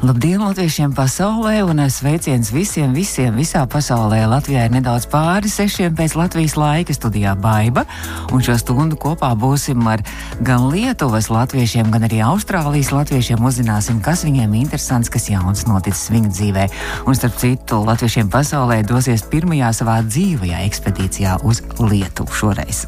Labdien, 0.00 0.40
latviešiem 0.40 0.94
pasaulē, 0.96 1.58
un 1.60 1.76
sveiciens 1.92 2.48
visiem, 2.48 2.94
visiem 2.96 3.34
visā 3.36 3.66
pasaulē. 3.68 4.22
Latvijā 4.32 4.62
ir 4.64 4.72
nedaudz 4.72 5.04
pāri 5.12 5.50
sešiem 5.52 5.92
pēc 5.92 6.14
Latvijas 6.16 6.56
laika 6.56 6.96
studijā 6.96 7.34
Baiba, 7.36 7.84
un 8.32 8.40
šo 8.40 8.56
stundu 8.56 8.96
kopā 8.96 9.34
būsim 9.36 9.84
ar 9.84 10.00
gan 10.40 10.70
Lietuvas 10.72 11.28
latviešiem, 11.28 11.92
gan 11.92 12.08
arī 12.08 12.22
Austrālijas 12.24 12.94
latviešiem. 12.96 13.44
Uzzināsim, 13.44 14.00
kas 14.00 14.24
viņiem 14.24 14.56
interesants, 14.62 15.12
kas 15.12 15.28
jauns 15.28 15.68
noticis 15.68 16.08
viņu 16.08 16.32
dzīvē. 16.32 16.66
Un 17.04 17.20
starp 17.20 17.36
citu, 17.36 17.84
latviešiem 17.84 18.32
pasaulē 18.32 18.80
dosies 18.88 19.28
pirmajā 19.28 19.74
savā 19.82 20.00
dzīvajā 20.08 20.64
ekspedīcijā 20.64 21.42
uz 21.44 21.60
Lietuvu 21.76 22.40
šoreiz. 22.40 22.86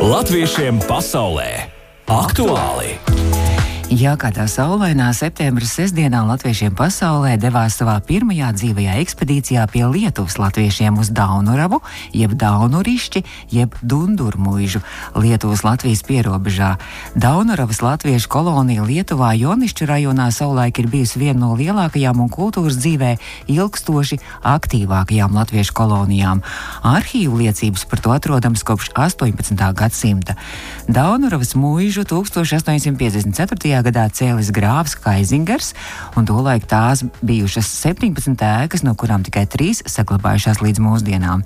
Latviešiem 0.00 0.80
pasaulē 0.88 1.50
aktuāli! 2.08 3.19
Jā, 3.90 4.12
kādā 4.14 4.44
saulainā 4.46 5.08
septembra 5.18 5.66
sestdienā 5.66 6.20
latviešiem 6.22 6.76
pasaulē 6.78 7.32
devās 7.42 7.74
savā 7.74 7.96
pirmajā 8.06 8.52
dzīvajā 8.54 8.92
ekspedīcijā 9.02 9.64
pie 9.72 9.80
Lietuvas 9.90 10.36
latviešiem 10.38 11.00
uz 11.02 11.08
Daunuravu, 11.10 11.80
jeb 12.14 12.36
Daunurišķi, 12.38 13.24
jeb 13.50 13.74
Dundurmuižu, 13.82 14.78
Lietuvas 15.18 15.64
Latvijas 15.66 16.04
pierobežā. 16.06 16.76
Daunuravas 17.18 17.82
latviešu 17.82 18.30
kolonija 18.30 18.84
Lietuvā 18.86 19.32
Jonišķu 19.34 19.90
rajonā 19.90 20.28
savulaik 20.30 20.78
ir 20.78 20.86
bijusi 20.86 21.18
viena 21.24 21.48
no 21.48 21.58
lielākajām 21.58 22.22
un 22.22 22.30
kultūras 22.30 22.78
dzīvē 22.78 23.16
ilgstoši 23.50 24.20
aktīvākajām 24.54 25.34
latviešu 25.34 25.74
kolonijām. 25.74 26.44
Arhīvu 26.86 27.42
liecības 27.42 27.88
par 27.90 28.06
to 28.06 28.14
atrodams 28.14 28.62
kopš 28.62 28.94
18. 28.94 29.58
gadsimta. 29.74 30.38
Daunuravas 30.86 31.56
mūžu 31.58 32.06
1854 32.06 33.79
gadā 33.86 34.06
cēlis 34.12 34.52
grāfs 34.54 34.96
Kaizingers, 35.00 35.72
un 36.16 36.26
tolaik 36.28 36.66
tās 36.70 37.04
bijušas 37.24 37.68
17 37.82 38.44
ēkas, 38.46 38.84
no 38.86 38.94
kurām 38.98 39.24
tikai 39.26 39.46
3 39.50 39.84
saglabājušās 39.90 40.62
līdz 40.64 40.82
mūsdienām. 40.84 41.44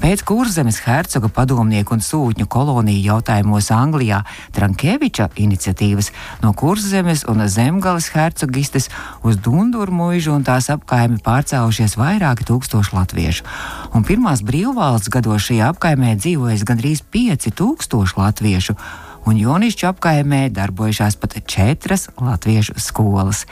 Pēc 0.00 0.24
kurzemes 0.24 0.80
hercoga 0.86 1.28
padomnieku 1.32 1.96
un 1.96 2.04
sūtņu 2.04 2.46
koloniju 2.50 3.02
jautājumos 3.10 3.70
Anglijā 3.74 4.22
Trankeviča 4.56 5.28
iniciatīvas 5.40 6.10
no 6.44 6.54
kurzemes 6.56 7.26
un 7.28 7.44
zemgales 7.48 8.08
hercogistes 8.14 8.88
uz 9.22 9.36
Dunduru 9.36 9.92
mūžu 9.92 10.32
un 10.36 10.46
tās 10.46 10.70
apkaimi 10.72 11.20
pārcēlušies 11.24 11.98
vairāki 12.00 12.48
tūkstoši 12.48 12.96
latviešu. 12.96 13.46
Un 13.94 14.06
pirmās 14.08 14.44
brīvvalsts 14.46 15.12
gados 15.12 15.50
šajā 15.50 15.70
apkaimē 15.74 16.16
dzīvojas 16.16 16.64
gandrīz 16.68 17.04
5000 17.12 18.18
latviešu 18.20 18.76
un 19.28 19.36
Jonišķu 19.40 19.88
apkaimē 19.90 20.40
darbojušās 20.54 21.16
pat 21.20 21.36
četras 21.46 22.08
latviešu 22.20 22.78
skolas. 22.80 23.44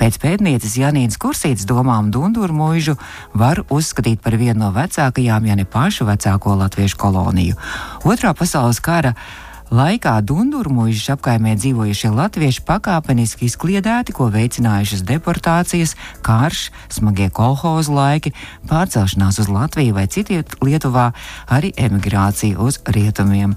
Pēc 0.00 0.16
pētnieces 0.22 0.78
Janīnas 0.80 1.20
Kursītas 1.20 1.68
domām 1.68 2.10
Dunduru 2.14 2.56
mūžu 2.56 2.96
var 3.34 3.62
uzskatīt 3.68 4.22
par 4.24 4.38
vienu 4.40 4.64
no 4.64 4.72
vecākajām, 4.76 5.46
ja 5.46 5.58
ne 5.58 5.64
pašu 5.68 6.08
vecāko 6.08 6.56
latviešu 6.64 6.98
koloniju. 7.00 7.60
Otrā 8.04 8.34
pasaules 8.36 8.80
kara 8.80 9.14
Laikā 9.70 10.16
Dundurmuižas 10.26 11.12
apkaimē 11.14 11.52
dzīvojušie 11.54 12.08
latvieši 12.10 12.64
pakāpeniski 12.66 13.46
izkliedēti, 13.46 14.10
ko 14.10 14.26
veicinājušas 14.34 15.04
deportācijas, 15.06 15.92
karš, 16.26 16.64
smagie 16.90 17.28
kolhozu 17.30 17.94
laiki, 17.94 18.32
pārcelšanās 18.66 19.38
uz 19.38 19.46
Latviju 19.46 19.94
vai 19.94 20.08
citiet 20.10 20.56
Lietuvā, 20.58 21.12
arī 21.46 21.70
emigrācija 21.78 22.58
uz 22.58 22.80
rietumiem. 22.82 23.54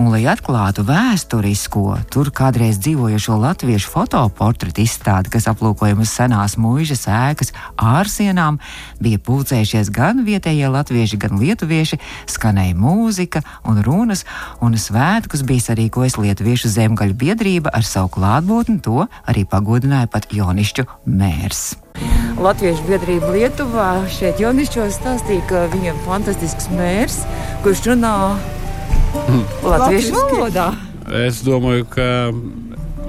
Un, 0.00 0.08
lai 0.08 0.22
atklātu 0.32 0.86
vēsturisko, 0.88 1.98
tur 2.08 2.32
kādreiz 2.32 2.80
dzīvojošo 2.80 3.36
latviešu 3.44 3.92
fotoportretu 3.92 4.80
izstādi, 4.86 5.28
kas 5.36 5.50
aplūkojama 5.52 6.08
uz 6.08 6.14
senās 6.16 6.56
mūžas 6.56 7.04
ēkas 7.04 7.52
ārsienām, 7.76 8.56
bija 8.96 9.20
pulcējušies 9.28 9.92
gan 9.92 10.24
vietējie 10.24 10.72
latvieši, 10.72 11.20
gan 11.20 11.36
lietuvieši, 11.36 12.00
skanēja 12.32 12.80
mūzika 12.80 13.44
un 13.68 13.84
runas, 13.84 14.24
un 14.64 14.80
svētkus 14.80 15.44
bija 15.50 15.64
sarīkojis 15.64 16.14
Lietuviešu 16.20 16.70
zemgaļu 16.70 17.16
biedrība 17.18 17.72
ar 17.74 17.82
savu 17.86 18.12
klātbūtni, 18.14 18.78
to 18.84 19.06
arī 19.26 19.42
pagodināja 19.50 20.06
pat 20.10 20.28
Jonišķu 20.34 20.86
mērs. 21.10 21.72
Latviešu 22.40 22.86
biedrība 22.86 23.32
Lietuvā 23.34 23.88
šeit 24.14 24.38
Jonišķos 24.40 25.00
stāstīja, 25.00 25.42
ka 25.50 25.64
viņam 25.72 25.98
ir 25.98 26.04
fantastisks 26.06 26.70
mērs, 26.72 27.18
kurš 27.64 27.82
runā 27.90 28.14
latviešu 29.72 30.14
valodā. 30.14 30.68
Es 31.24 31.42
domāju, 31.42 31.88
ka 31.90 32.06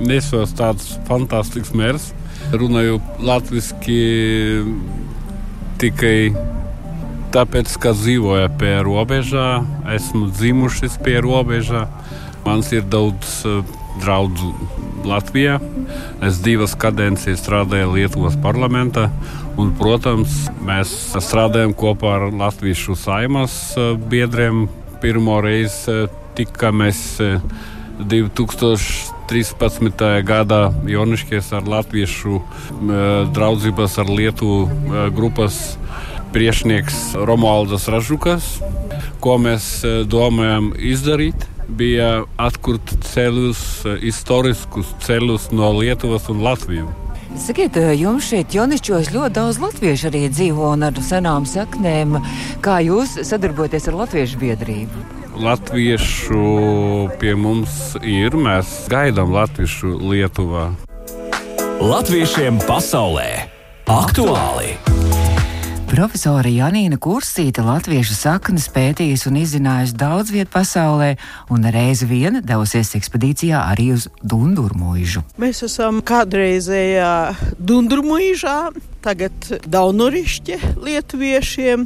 nesos 0.02 0.56
tāds 0.58 0.96
fantastisks 1.10 1.76
mērs. 1.78 2.10
Runāju 2.58 2.98
latviešu 3.22 4.66
tikai 5.82 6.34
tāpēc, 7.32 7.78
ka 7.82 7.94
dzīvoju 7.96 8.50
pie 8.60 8.76
robežā, 8.84 9.62
esmu 9.94 10.32
dzimušas 10.34 10.98
pie 11.06 11.20
robežā. 11.24 11.86
Man 12.46 12.64
ir 12.72 12.84
daudz 12.90 13.46
uh, 13.46 13.64
draugu 14.02 14.54
Latvijā. 15.06 15.60
Es 16.26 16.40
divas 16.42 16.74
kadencijas 16.80 17.42
strādāju 17.44 17.94
Lietuvas 17.96 18.36
parlamentā. 18.42 19.10
Un, 19.60 19.74
protams, 19.78 20.48
mēs 20.66 20.90
strādājam 21.22 21.74
kopā 21.78 22.16
ar 22.18 22.24
Latviešu 22.34 22.96
saimas 22.98 23.78
uh, 23.78 23.82
biedriem. 23.96 24.70
Pirmo 25.02 25.42
reizi 25.42 26.08
tikāmies 26.38 27.20
2013. 28.02 30.24
gadā 30.26 30.72
Joniškies 30.86 31.54
ar 31.58 31.64
Latviešu 31.66 32.42
draudzības 33.34 33.98
ar 34.02 34.08
Lietuvu 34.10 34.70
grupas 35.18 35.78
priekšnieks 36.34 37.14
Romualdas 37.18 37.88
Ražukas. 37.90 38.62
Ko 39.22 39.38
mēs 39.42 39.82
domājam 40.10 40.74
izdarīt? 40.78 41.51
Bija 41.78 42.24
atkurt 42.42 42.94
ceļus, 43.08 43.62
historiskus 44.02 44.92
ceļus 45.06 45.50
no 45.56 45.72
Lietuvas 45.80 46.30
un 46.32 46.44
Latvijas. 46.46 46.90
Sakiet, 47.40 47.78
jums 47.96 48.28
šeit 48.28 48.52
Jonišķos 48.52 49.14
ļoti 49.14 49.36
daudz 49.38 49.60
latviešu 49.64 50.10
arī 50.10 50.26
dzīvo 50.34 50.74
un 50.74 50.84
ar 50.90 50.98
senām 51.06 51.48
saknēm. 51.48 52.18
Kā 52.64 52.82
jūs 52.84 53.16
sadarbojaties 53.28 53.88
ar 53.88 54.02
Latviešu 54.02 54.42
biedrību? 54.42 55.06
Latviešu 55.40 56.44
pie 57.22 57.38
mums 57.40 57.96
ir. 58.04 58.36
Mēs 58.36 58.74
gaidām 58.92 59.32
Latviešu 59.32 59.96
Lietuvā. 60.12 60.74
Latviešiem 61.82 62.60
pasaulē 62.68 63.30
aktuāli! 63.92 64.76
Profesora 65.92 66.48
Janīna 66.48 66.96
Kursīte 67.04 67.66
latviešu 67.68 68.14
saknes 68.16 68.70
pētījusi 68.72 69.28
un 69.28 69.40
izzinājusi 69.42 69.98
daudz 70.00 70.32
vietu 70.32 70.54
pasaulē, 70.54 71.10
un 71.52 71.68
reizi 71.68 72.08
viena 72.08 72.40
devusies 72.40 72.94
ekspedīcijā 72.96 73.60
arī 73.74 73.90
uz 73.98 74.06
Dundurmuižu. 74.24 75.26
Mēs 75.44 75.60
esam 75.68 76.00
kādreizējā 76.00 77.12
Dundurmuižā, 77.60 78.56
tagad 79.04 79.52
Daunurišķe 79.68 80.62
lietuviešiem. 80.80 81.84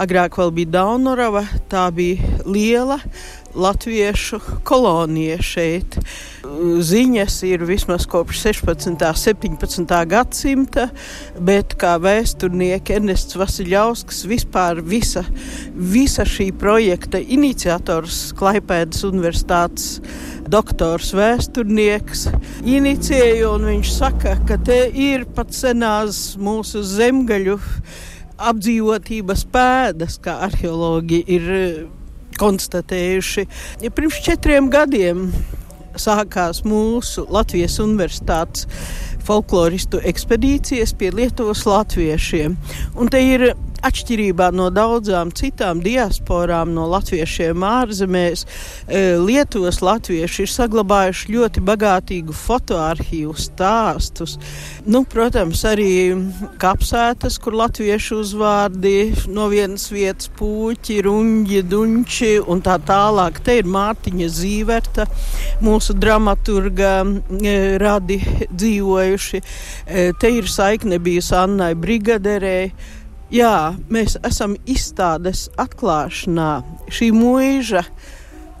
Agrāk 0.00 0.40
vēl 0.40 0.56
bija 0.62 0.72
Daunurava, 0.78 1.44
tā 1.68 1.84
bija 1.92 2.40
liela 2.48 2.96
latviešu 3.54 4.38
kolonija 4.66 5.38
šeit. 5.42 5.96
Ziņas 6.84 7.36
ir 7.48 7.64
vismaz 7.66 8.06
kopš 8.10 8.42
16. 8.44 8.90
un 8.90 8.98
17. 8.98 9.94
gadsimta, 10.10 10.88
bet 11.38 11.76
kā 11.80 11.94
vēsturnieks 12.02 12.94
Ernests 12.94 13.38
Vasiljovskis 13.38 14.24
vispār 14.28 14.82
visa, 14.84 15.24
visa 15.74 16.26
šī 16.28 16.50
projekta 16.58 17.18
iniciators 17.18 18.32
Klaipēdas 18.38 19.04
universitātes 19.08 20.00
doktors 20.50 21.14
vēsturnieks 21.16 22.28
inicijēja, 22.68 23.48
un 23.54 23.68
viņš 23.70 23.92
saka, 23.96 24.36
ka 24.48 24.58
te 24.60 24.84
ir 24.90 25.24
pat 25.34 25.54
senās 25.56 26.34
mūsu 26.40 26.84
zemgaļu 26.84 27.58
apdzīvotības 28.34 29.44
pēdas, 29.54 30.18
kā 30.22 30.40
arheologi 30.48 31.22
ir 31.30 31.52
konstatējuši. 32.40 33.46
Ja 33.84 33.90
pirms 33.94 34.20
četriem 34.24 34.70
gadiem 34.72 35.28
sākās 36.00 36.64
mūsu 36.66 37.26
Latvijas 37.30 37.78
Universitātes 37.82 38.66
folkloristu 39.24 40.00
ekspedīcijas 40.04 40.92
pie 40.98 41.10
Lietuvas 41.14 41.64
latviešiem. 41.68 42.56
Un 43.00 43.10
te 43.12 43.22
ir 43.24 43.52
atšķirībā 43.84 44.50
no 44.54 44.68
daudzām 44.74 45.32
citām 45.34 45.80
diasporām, 45.84 46.74
no 46.76 46.86
latviešiem 46.92 47.64
ārzemēs, 47.66 48.44
e, 48.44 49.02
Lietuvas 49.18 49.80
latvieši 49.84 50.44
ir 50.44 50.52
saglabājuši 50.52 51.34
ļoti 51.34 51.62
bagātīgu 51.64 52.36
fotoarхīvu 52.36 53.34
stāstus. 53.40 54.36
Nu, 54.86 55.04
protams, 55.08 55.64
arī 55.68 56.14
kapsētas, 56.62 57.38
kur 57.42 57.56
latviešu 57.58 58.20
uzvārdi 58.22 59.14
no 59.32 59.48
vienas 59.52 59.88
vietas 59.92 60.30
puķi, 60.38 61.00
ruņģi, 61.06 61.62
duņči 61.70 62.32
un 62.46 62.64
tā 62.64 62.78
tālāk. 62.84 63.40
Te 63.44 63.58
ir 63.60 63.70
Mārtiņa 63.70 64.28
Zīverta, 64.32 65.08
mūsu 65.64 65.96
dramaturga 65.98 66.96
e, 67.04 67.56
radi 67.80 68.20
dzīvojuši. 68.50 69.40
E, 69.86 70.10
te 70.20 70.34
ir 70.38 70.50
saikne 70.50 71.00
bijusi 71.02 71.34
Annai 71.38 71.74
Brigaderei. 71.78 72.68
Jā, 73.34 73.74
mēs 73.90 74.14
esam 74.22 74.52
izstādes 74.70 75.48
atklāšanā. 75.58 76.60
Šī 76.94 77.08
mūža, 77.10 77.80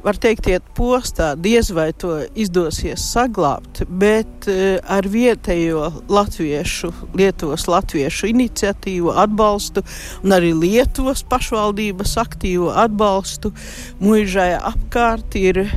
var 0.02 0.18
teikt, 0.18 0.48
iet 0.50 0.64
postā, 0.74 1.28
diez 1.38 1.68
vai 1.70 1.92
to 1.94 2.16
izdosies 2.34 3.04
saglabāt, 3.12 3.84
bet 3.86 4.48
uh, 4.50 4.80
ar 4.90 5.06
vietējo 5.06 5.84
latviešu, 6.10 6.90
Lietuvas 7.14 7.68
latviešu 7.70 8.32
iniciatīvu 8.32 9.14
atbalstu 9.14 9.84
un 10.24 10.34
arī 10.34 10.50
Lietuvas 10.58 11.22
pašvaldības 11.30 12.16
aktīvu 12.24 12.72
atbalstu 12.74 13.54
mūžai 14.02 14.56
apkārt 14.58 15.38
ir 15.38 15.68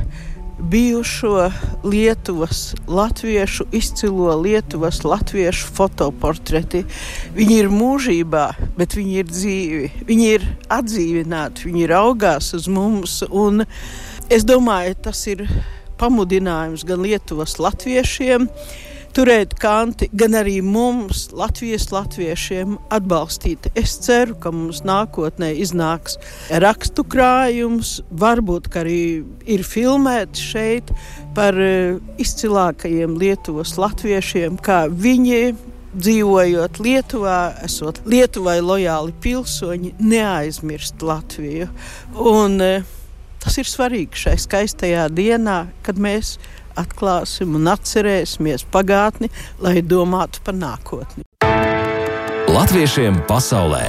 bijušo 0.58 1.50
Lietuvas 1.84 2.74
latviešu, 2.88 3.64
izcilo 3.72 4.36
Lietuvas 4.40 5.04
latviešu 5.04 5.70
fotoportreti. 5.74 6.84
Viņi 7.36 7.58
ir 7.62 7.70
mūžībā, 7.72 8.44
bet 8.78 8.96
viņi 8.98 9.18
ir 9.22 9.30
dzīvi, 9.30 9.90
viņi 10.08 10.28
ir 10.34 10.46
atdzīvināti, 10.74 11.68
viņi 11.68 11.84
ir 11.86 11.94
augās 11.98 12.52
uz 12.58 12.68
mums. 12.68 13.20
Es 14.28 14.44
domāju, 14.44 14.98
tas 15.08 15.24
ir 15.30 15.46
pamudinājums 15.98 16.84
gan 16.86 17.02
Lietuvas 17.06 17.58
latviešiem, 17.62 18.48
turēt 19.16 19.54
kanti, 19.60 20.08
gan 20.16 20.36
arī 20.38 20.58
mums, 20.64 21.28
Latvijas 21.36 21.88
latviešiem, 21.92 22.76
atbalstīt. 22.94 23.70
Es 23.78 23.96
ceru, 24.04 24.36
ka 24.40 24.52
mums 24.54 24.82
nākotnē 24.86 25.50
iznāks 25.62 26.18
rakstu 26.64 27.04
krājums, 27.08 27.98
varbūt 28.10 28.70
arī 28.78 29.00
ir 29.48 29.64
filmēts 29.66 30.42
šeit 30.52 30.92
par 31.36 31.56
eh, 31.58 31.98
izcilākajiem 32.20 33.18
Lietuvas 33.20 33.76
latviešiem, 33.80 34.60
kā 34.62 34.84
viņi 34.90 35.42
dzīvojot 35.98 36.78
Lietuvā, 36.84 37.40
esot 37.64 38.02
Lietuvai 38.08 38.58
lojāli 38.60 39.14
pilsoņi, 39.22 39.94
neaizmirst 39.98 41.02
Latviju. 41.02 41.68
Un, 42.18 42.60
eh, 42.60 42.86
tas 43.42 43.58
ir 43.58 43.68
svarīgi 43.68 44.24
šai 44.26 44.36
skaistajā 44.38 45.08
dienā, 45.14 45.66
kad 45.82 45.96
mēs 45.96 46.36
atklāsim 46.80 47.56
un 47.58 47.72
atcerēsimies 47.74 48.66
pagātni, 48.72 49.32
lai 49.62 49.80
domātu 49.82 50.44
par 50.46 50.56
nākotni. 50.58 51.26
Latviešiem 52.48 53.22
pasaulē! 53.28 53.84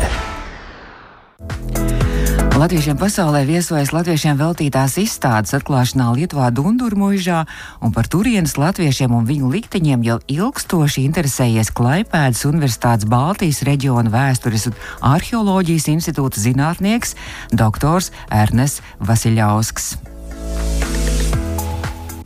Latviešiem 2.60 2.98
pasaulē 3.00 3.46
viesojas 3.48 3.94
latviešiem 3.96 4.36
veltītās 4.36 4.98
izstādes 5.00 5.54
atklāšanā 5.56 6.10
Lietuvā 6.18 6.50
Dundurmuižā, 6.52 7.46
un 7.80 7.94
par 7.96 8.10
turienes 8.12 8.58
latviešiem 8.60 9.16
un 9.16 9.24
viņu 9.24 9.48
likteņiem 9.54 10.04
jau 10.04 10.18
ilgstoši 10.28 11.06
interesējies 11.08 11.72
Klaipēdas 11.72 12.44
Universitātes 12.52 13.08
Baltijas 13.08 13.64
reģiona 13.64 14.12
vēstures 14.12 14.68
un 14.74 14.78
arheoloģijas 15.14 15.88
institūta 15.96 16.44
zinātnieks 16.44 17.16
doktors 17.56 18.12
Ernest 18.28 18.84
Vasiļausks. 19.00 19.94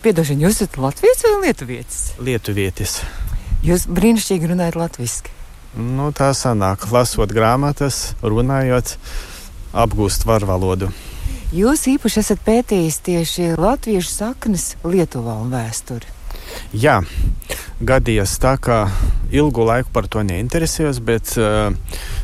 Piedošana, 0.04 0.44
jūs 0.44 0.58
esat 0.58 0.74
Latvijas 0.84 1.22
vai 1.24 1.46
Lietuvietis? 1.46 2.00
Lietuvietis. 2.20 2.98
Jūs 3.64 3.86
brīnišķīgi 3.88 4.50
runājat 4.52 4.76
latviešu. 4.76 5.30
Nu, 5.80 6.10
tā 6.12 6.34
sanāk, 6.36 6.84
lasot 6.92 7.32
grāmatas, 7.32 8.10
runājot, 8.20 8.98
apgūst 9.72 10.28
varvalodu. 10.28 10.90
Jūs 11.56 11.86
īpaši 11.94 12.20
esat 12.20 12.44
pētījis 12.44 13.00
tieši 13.08 13.48
latviešu 13.56 14.12
saknes 14.12 14.74
Lietuvā 14.84 15.38
un 15.40 15.56
vēsturi. 15.56 16.12
Jā, 16.76 16.98
gadījās 17.80 18.36
tā, 18.44 18.58
ka 18.60 18.84
ilgu 19.32 19.64
laiku 19.72 19.94
par 19.96 20.12
to 20.12 20.26
neinteresējos, 20.28 21.00
bet 21.00 21.32
uh, 21.40 21.72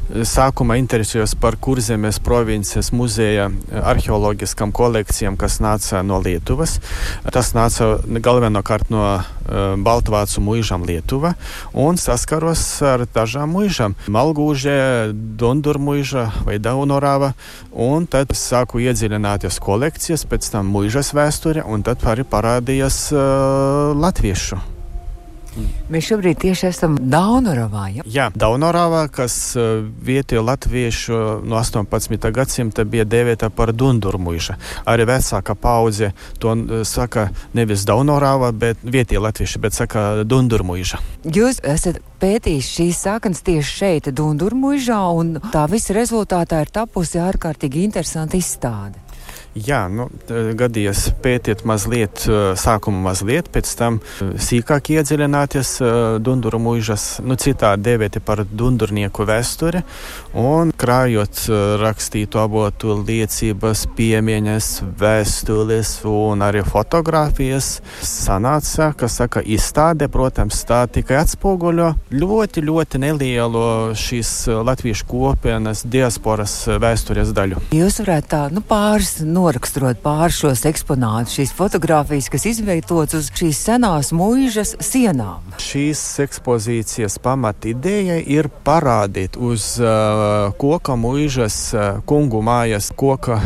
sākumā 0.09 0.79
interesējos 0.79 1.35
par 1.39 1.57
Kurzemes 1.61 2.19
provinces 2.23 2.91
muzeja 2.95 3.49
arheoloģiskām 3.69 4.71
kolekcijām, 4.75 5.37
kas 5.39 5.59
nāca 5.63 6.01
no 6.05 6.19
Lietuvas. 6.23 6.79
Tas 7.33 7.51
nāca 7.57 7.91
galvenokārt 8.05 8.89
no 8.93 9.03
uh, 9.05 9.27
Baltvācu 9.77 10.41
mūžām 10.45 10.87
Lietuva 10.89 11.35
un 11.73 11.99
saskaros 12.01 12.63
ar 12.85 13.05
dažām 13.13 13.53
mūžām- 13.57 13.95
Malgūžē, 14.15 15.13
Dondurmuiža 15.13 16.25
vai 16.47 16.57
Daunorāva. 16.57 17.33
Un 17.71 18.07
tad 18.07 18.33
sāku 18.33 18.81
iedziļināties 18.81 19.61
kolekcijas, 19.61 20.25
pēc 20.25 20.51
tam 20.51 20.73
mūžas 20.73 21.13
vēsture, 21.13 21.63
un 21.65 21.83
tad 21.83 22.03
arī 22.03 22.25
parādījās 22.25 23.09
uh, 23.13 23.93
latviešu. 23.93 24.78
Mēs 25.89 26.09
šobrīd 26.09 26.39
tieši 26.43 26.67
esam 26.69 26.97
Daunoravā. 26.99 27.85
Ja? 27.95 28.05
Jā, 28.05 28.27
Daunoravā, 28.35 29.07
kas 29.13 29.55
vietējo 29.57 30.43
latviešu 30.45 31.19
no 31.47 31.57
18. 31.59 32.29
gadsimta 32.35 32.85
bija 32.85 33.05
dēvēta 33.09 33.49
par 33.53 33.73
Dundurmuiša. 33.73 34.57
Arī 34.89 35.07
vecāka 35.09 35.55
paudze 35.55 36.11
to 36.39 36.55
saka 36.87 37.29
nevis 37.57 37.85
Daunoravā, 37.89 38.51
bet 38.53 38.83
vietējie 38.83 39.23
latvieši, 39.25 39.63
bet 39.63 39.77
saka 39.77 40.23
Dundurmuiša. 40.23 41.01
Jūs 41.25 41.61
esat 41.65 41.99
pētījis 42.21 42.71
šīs 42.77 43.03
saknes 43.07 43.43
tieši 43.45 43.75
šeit, 43.81 44.09
Dundurmuižā, 44.15 45.01
un 45.15 45.37
tā 45.53 45.65
visa 45.71 45.95
rezultātā 45.97 46.63
ir 46.63 46.73
tapusi 46.73 47.21
ārkārtīgi 47.23 47.85
interesanta 47.89 48.37
izstāde. 48.39 49.08
Jā, 49.57 49.87
nu, 49.89 50.05
gadījās 50.29 51.07
pētīt 51.23 51.63
mazliet, 51.65 52.21
sākumā 52.59 52.99
mazliet, 53.09 53.47
pēc 53.49 53.71
tam 53.79 53.97
sīkāk 54.21 54.91
iedziļināties 54.93 55.71
Dunduru 56.21 56.59
mūžas, 56.61 57.05
nu, 57.25 57.33
citādi 57.39 57.87
dēvēti 57.87 58.21
par 58.21 58.43
dundurnieku 58.45 59.25
vēsturi, 59.25 59.81
un 60.37 60.69
krājot 60.77 61.41
rakstītu 61.81 62.39
avotu 62.43 62.99
liecības, 63.01 63.87
piemiņas, 63.97 64.69
vēstules 64.99 65.95
un 66.05 66.45
arī 66.45 66.61
fotografijas, 66.67 67.79
sanāca, 68.05 68.91
ka, 68.93 69.09
saka, 69.09 69.41
izstāde, 69.41 70.11
protams, 70.13 70.61
tā 70.69 70.83
tikai 70.93 71.23
atspoguļo 71.23 71.89
ļoti, 72.13 72.65
ļoti 72.69 73.01
nelielu 73.01 73.65
šīs 73.97 74.35
latviešu 74.69 75.09
kopienas 75.09 75.83
diasporas 75.89 76.55
vēstures 76.69 77.33
daļu. 77.33 77.65
Jūs 77.73 77.99
varētu 78.03 78.33
tā, 78.35 78.45
nu, 78.53 78.61
pāris 78.61 79.17
noraksturot 79.39 80.01
pār 80.03 80.33
šos 80.33 80.65
eksponātus, 80.67 81.37
šīs 81.37 81.53
fotogrāfijas, 81.55 82.29
kas 82.31 82.47
izveidotas 82.49 83.15
uz 83.19 83.29
šīs 83.39 83.61
senās 83.69 84.11
mūžas 84.15 84.75
sienām. 84.83 85.53
Šīs 85.63 86.01
ekspozīcijas 86.25 87.19
pamatideja 87.23 88.19
ir 88.19 88.51
parādīt 88.67 89.39
uz 89.39 89.71
uh, 89.81 90.49
koka 90.59 90.97
mūžas 90.99 91.61
uh, 91.75 92.01
kungu 92.09 92.43
mājas 92.45 92.91
koka 92.95 93.39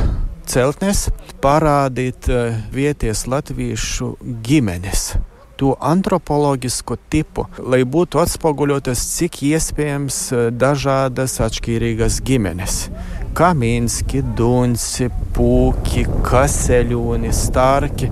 celtnes, 0.49 1.07
parādīt 1.43 2.31
uh, 2.31 2.57
vieties 2.73 3.27
latviešu 3.29 4.15
ģimenes 4.45 5.13
to 5.63 5.75
antropoloģisko 5.79 6.97
tipu, 7.13 7.45
lai 7.61 7.83
būtu 7.85 8.19
atspoguļotas 8.19 9.03
cik 9.13 9.43
iespējams 9.53 10.17
dažādas 10.57 11.37
atšķirīgas 11.45 12.17
ģimenes. 12.25 12.79
Kaminski, 13.33 14.21
Dunci, 14.37 15.09
Pūki, 15.33 16.05
Kaseļūni, 16.25 17.31
Starki, 17.33 18.09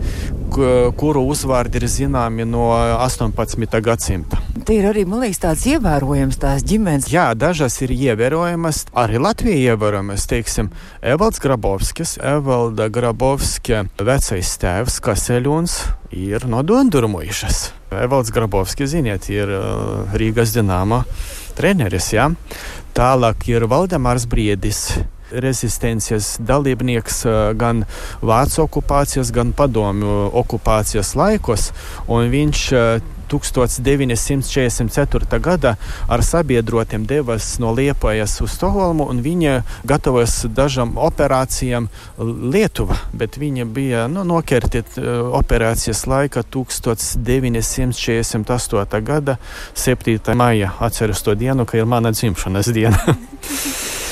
kuru 0.52 1.22
uzvārdi 1.32 1.80
ir 1.80 1.86
zināmi 1.88 2.44
no 2.50 2.72
18. 2.74 3.78
gadsimta. 3.86 4.40
Tie 4.68 4.80
ir 4.82 4.88
arī, 4.90 5.06
man 5.08 5.22
liekas, 5.24 5.40
tāds 5.46 5.64
ievērojams 5.70 6.40
tās 6.42 6.66
ģimenes. 6.68 7.08
Jā, 7.14 7.30
dažas 7.38 7.78
ir 7.86 7.94
ievērojamas, 7.96 8.84
arī 8.98 9.22
Latvija 9.22 9.76
ievērojamas, 9.76 10.26
teiksim, 10.30 10.72
Evalds 11.14 11.40
Grabovskis, 11.44 12.18
Evalda 12.20 12.90
Grabovska 12.92 13.86
vecais 14.02 14.56
tēvs 14.62 15.00
Kaseļūns 15.06 15.78
ir 16.18 16.50
no 16.52 16.66
Dundurmuišas. 16.68 17.62
Evalds 18.02 18.34
Grabovskis, 18.36 18.92
ziniet, 18.96 19.30
ir 19.32 19.54
Rīgas 20.18 20.56
Dinamo 20.58 21.04
treneris, 21.62 22.12
jā. 22.16 22.32
Tālāk 22.98 23.48
ir 23.54 23.70
Valdemārs 23.72 24.26
Briedis 24.28 24.90
rezistences 25.32 26.34
dalībnieks 26.44 27.22
gan 27.56 27.86
Vācu 28.20 28.66
okupācijas, 28.66 29.32
gan 29.32 29.54
Padomju 29.56 30.32
okupācijas 30.42 31.14
laikos, 31.16 31.70
viņš 32.10 32.68
1944. 33.32 35.40
gada 35.40 35.76
ar 36.08 36.24
sabiedrotiem 36.24 37.06
devas 37.06 37.60
no 37.60 37.74
Liepajas 37.74 38.42
uz 38.42 38.52
Stokholmu, 38.58 39.10
un 39.10 39.22
viņa 39.24 39.62
gatavojas 39.88 40.46
dažām 40.50 40.98
operācijām 41.00 41.88
Lietuvā, 42.22 42.96
bet 43.14 43.38
viņa 43.42 43.66
bija 43.66 44.08
nu, 44.12 44.24
noķerta 44.28 44.84
operācijas 45.42 46.08
laika 46.08 46.44
1948. 46.44 49.02
gada 49.02 49.38
7. 49.76 50.36
maija. 50.36 50.72
Atceros 50.80 51.24
to 51.24 51.36
dienu, 51.36 51.66
ka 51.66 51.78
ir 51.78 51.86
mana 51.86 52.12
dzimšanas 52.12 52.68
diena. 52.74 53.16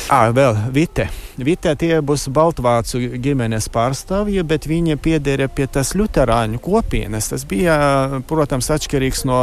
À, 0.09 0.31
vēl 0.38 0.55
Vite. 0.73 1.28
Vite 1.46 1.72
tie 1.79 2.00
būs 2.03 2.27
Baltvācu 2.36 3.01
ģimenes 3.22 3.69
pārstāvji, 3.74 4.43
bet 4.48 4.67
viņi 4.69 4.98
piedēra 5.00 5.48
pie 5.51 5.67
tās 5.72 5.93
luterāņu 5.98 6.60
kopienes. 6.63 7.29
Tas 7.31 7.46
bija, 7.50 7.77
protams, 8.29 8.69
atšķirīgs 8.75 9.25
no 9.29 9.39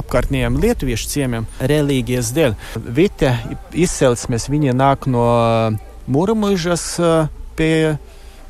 apkārtnējiem 0.00 0.58
lietuviešu 0.60 1.10
ciemiem 1.14 1.48
reliģijas 1.60 2.32
dēļ. 2.36 2.56
Vite 2.98 3.34
izcelsmes 3.72 4.48
viņa 4.52 4.76
nāk 4.76 5.08
no 5.10 5.26
Mūrmužas 6.08 6.84
pie 7.58 7.98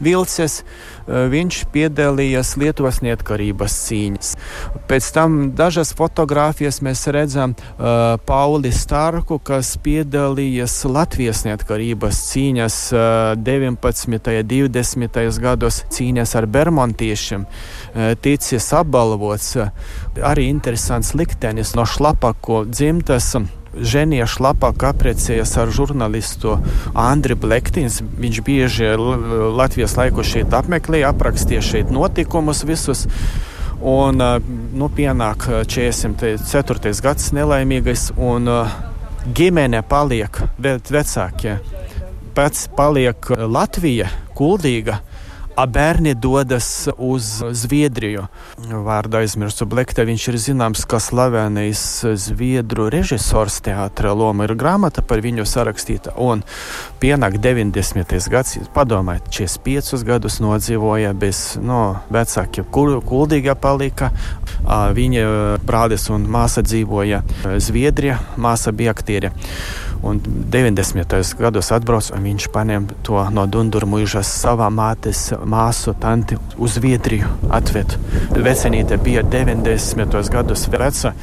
Vilces. 0.01 0.63
Eh, 1.09 1.25
viņš 1.33 1.63
piedalījās 1.73 2.53
Lietuvas 2.61 3.01
neatkarības 3.01 3.77
cīņas. 3.87 4.33
Pēc 4.91 5.11
tam 5.17 5.39
dažas 5.57 5.95
fotogrāfijas 5.97 6.83
mēs 6.85 7.07
redzam 7.13 7.55
uh, 7.57 8.19
Pauli 8.29 8.73
Starku, 8.75 9.39
kas 9.41 9.75
piedalījās 9.85 10.77
Latvijas 10.89 11.45
neatkarības 11.49 12.21
cīņas 12.29 12.79
uh, 12.93 13.01
19. 13.41 14.19
un 14.19 14.51
20. 14.53 15.21
gados 15.41 15.83
cīņas 15.97 16.35
ar 16.41 16.49
bermontiešiem, 16.59 17.47
uh, 17.49 18.13
ticis 18.21 18.69
apbalvots. 18.77 19.55
Uh, 19.57 19.73
arī 20.29 20.49
interesants 20.53 21.15
liktenis 21.17 21.75
no 21.79 21.89
Šlapako 21.89 22.67
dzimtas. 22.69 23.33
Ženija 23.77 24.27
Šlapaka 24.29 24.93
apprecējas 24.93 25.53
ar 25.61 25.73
žurnālistu 25.75 26.57
Andriu 26.97 27.37
Blektins. 27.41 28.01
Viņš 28.01 28.41
bieži 28.47 28.93
Latvijas 29.59 29.97
laiku 29.99 30.25
šeit 30.27 30.55
apmeklēja, 30.57 31.13
aprakstīja 31.13 31.63
šeit 31.65 31.93
notikumus 31.95 32.65
visus. 32.69 33.07
Un 33.79 34.19
nu, 34.19 34.89
pienāk 34.91 35.45
44. 35.71 36.95
gads 37.05 37.29
nelaimīgais, 37.37 38.09
un 38.19 38.49
ģimene 39.39 39.85
paliek 39.87 40.41
vecākie. 40.59 41.59
Pēc 42.35 42.65
paliek 42.79 43.31
Latvija, 43.51 44.11
Kuldīga 44.39 45.01
bērni 45.67 46.15
dodas 46.15 46.89
uz 46.97 47.43
Zviedriju. 47.51 48.27
Vārdu 48.87 49.19
aizmirsu 49.19 49.67
Blekta, 49.67 50.05
viņš 50.07 50.27
ir 50.31 50.39
zināms, 50.43 50.85
kā 50.89 51.01
slavenais 51.03 51.83
Zviedru 52.21 52.89
režisors 52.93 53.59
teātra 53.65 54.13
loma 54.15 54.47
ir 54.47 54.55
grāmata 54.59 55.03
par 55.03 55.23
viņu 55.25 55.47
sarakstīta. 55.49 56.15
Un 56.17 56.45
pienāk 57.03 57.41
90. 57.43 58.15
gads, 58.31 58.59
padomājiet, 58.75 59.31
45 59.35 60.07
gadus 60.07 60.39
nodzīvoja 60.45 61.15
bez 61.19 61.43
no, 61.63 61.99
vecākiem, 62.15 62.69
kur 62.71 62.99
kuldīga 63.03 63.57
palika. 63.59 64.13
Viņa 64.69 65.59
brālis 65.67 66.09
un 66.13 66.27
māsa 66.31 66.63
dzīvoja 66.67 67.23
Zviedrijā, 67.63 68.19
māsa 68.37 68.75
bija 68.75 68.95
aktiere. 68.95 69.33
Un 70.03 70.21
90. 70.23 71.35
gados 71.39 71.73
atbrauc, 71.75 72.11
un 72.15 72.23
viņš 72.23 72.49
paņem 72.55 72.89
to 73.07 73.23
no 73.35 73.47
Dundurmuižas 73.51 74.31
savā 74.31 74.69
mātes 74.71 75.29
māsu 75.43 75.95
tanti 75.99 76.39
uz 76.57 76.77
Zviedriju 76.79 77.31
atved. 77.51 77.97
Vecenīte 78.39 78.99
bija 79.03 79.25
90. 79.27 80.21
gados 80.31 80.69
veca. 80.71 81.15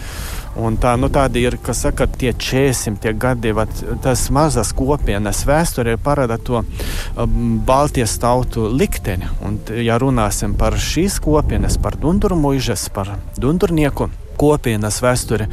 Un 0.56 0.78
tā, 0.80 0.94
nu, 0.96 1.10
tādi 1.12 1.42
ir, 1.44 1.58
kas 1.60 1.82
saka, 1.84 2.06
tie 2.08 2.32
400 2.32 3.12
gadi, 3.20 3.52
vat, 3.56 3.72
tas 4.04 4.22
mazas 4.32 4.72
kopienas 4.76 5.42
vēsturē 5.48 5.98
parāda 6.00 6.38
to 6.40 6.62
um, 6.62 7.58
Baltijas 7.68 8.16
tautu 8.24 8.70
likteni. 8.72 9.28
Un, 9.44 9.60
ja 9.84 10.00
runāsim 10.00 10.56
par 10.56 10.80
šīs 10.80 11.20
kopienas, 11.24 11.76
par 11.82 12.00
Dundurmuižas, 12.00 12.88
par 12.96 13.18
Dundurnieku 13.36 14.08
kopienas 14.40 15.02
vēsturi, 15.04 15.50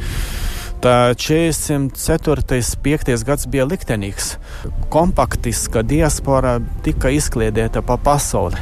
Tā 0.83 1.15
404. 1.15 2.59
5. 2.83 3.11
gads 3.23 3.45
bija 3.47 3.63
liktenīgs. 3.63 4.33
Kompaktiska 4.91 5.79
diaspora 5.79 6.57
tika 6.83 7.07
izkliedēta 7.07 7.79
pa 7.87 7.95
pasauli. 7.95 8.59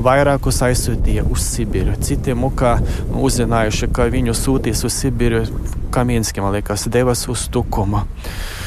Vairākus 0.00 0.62
aizsūtīja 0.64 1.26
uz 1.28 1.44
Sibīru. 1.44 1.92
Citiem 2.00 2.40
muka 2.40 2.78
uzzinājuši, 3.12 3.90
ka 3.92 4.06
viņu 4.08 4.32
sūtīs 4.38 4.80
uz 4.88 4.96
Sibīru, 4.96 5.42
Kamīnski, 5.92 6.40
man 6.40 6.56
liekas, 6.56 6.86
devas 6.88 7.26
uz 7.28 7.44
Tukumu, 7.52 8.00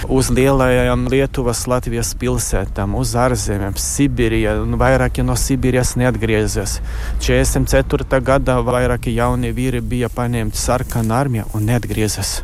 uz 0.06 0.30
lielajām 0.30 1.10
Lietuvas, 1.10 1.66
Latvijas 1.74 2.14
pilsētām, 2.22 2.94
uz 3.02 3.16
ārzemēm, 3.18 3.82
Sibīrijā. 3.82 4.60
Vairāki 4.78 5.26
no 5.26 5.34
Sibīrijas 5.34 5.98
neatgriezies. 5.98 6.78
44. 7.18 8.22
gadā 8.30 8.62
vairāki 8.62 9.18
jaunie 9.18 9.56
vīri 9.58 9.82
bija 9.82 10.14
paņemti 10.14 10.68
sarkanā 10.70 11.24
armijā 11.26 11.50
un 11.58 11.66
neatgriezies. 11.74 12.42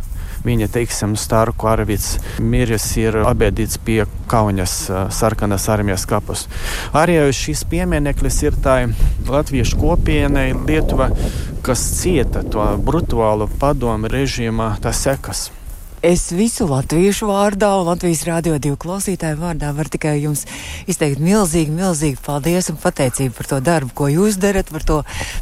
Viņa, 0.48 0.70
teiksim, 0.72 1.18
Stārku 1.20 1.68
Arvids 1.68 2.14
miris 2.40 2.86
ir 3.00 3.18
abedīts 3.28 3.80
pie 3.84 4.06
Kaunas 4.32 4.78
sarkanas 5.12 5.68
armijas 5.74 6.08
kapus. 6.08 6.46
Arī 6.96 7.20
šis 7.36 7.66
piemineklis 7.68 8.40
ir 8.46 8.56
tā 8.64 8.78
latviešu 9.28 9.80
kopienai 9.82 10.54
Lietuva, 10.56 11.10
kas 11.68 11.84
cieta 12.00 12.46
to 12.48 12.64
brutālu 12.80 13.50
padomu 13.60 14.08
režīma 14.12 14.76
sekas. 14.96 15.50
Es 16.06 16.28
visu 16.30 16.68
latviešu 16.70 17.26
vārdā 17.26 17.72
un 17.80 17.88
Latvijas 17.88 18.20
rādio 18.28 18.60
divu 18.62 18.78
klausītāju 18.78 19.40
vārdā 19.40 19.72
varu 19.74 19.90
tikai 19.90 20.12
jums 20.22 20.44
izteikt 20.86 21.18
milzīgi, 21.18 21.74
milzīgi 21.74 22.20
paldies 22.22 22.70
un 22.70 22.78
pateicību 22.78 23.34
par 23.34 23.50
to 23.50 23.58
darbu, 23.66 23.90
ko 23.98 24.10
jūs 24.14 24.38
darat, 24.38 24.70
par 24.70 24.86
to 24.86 24.98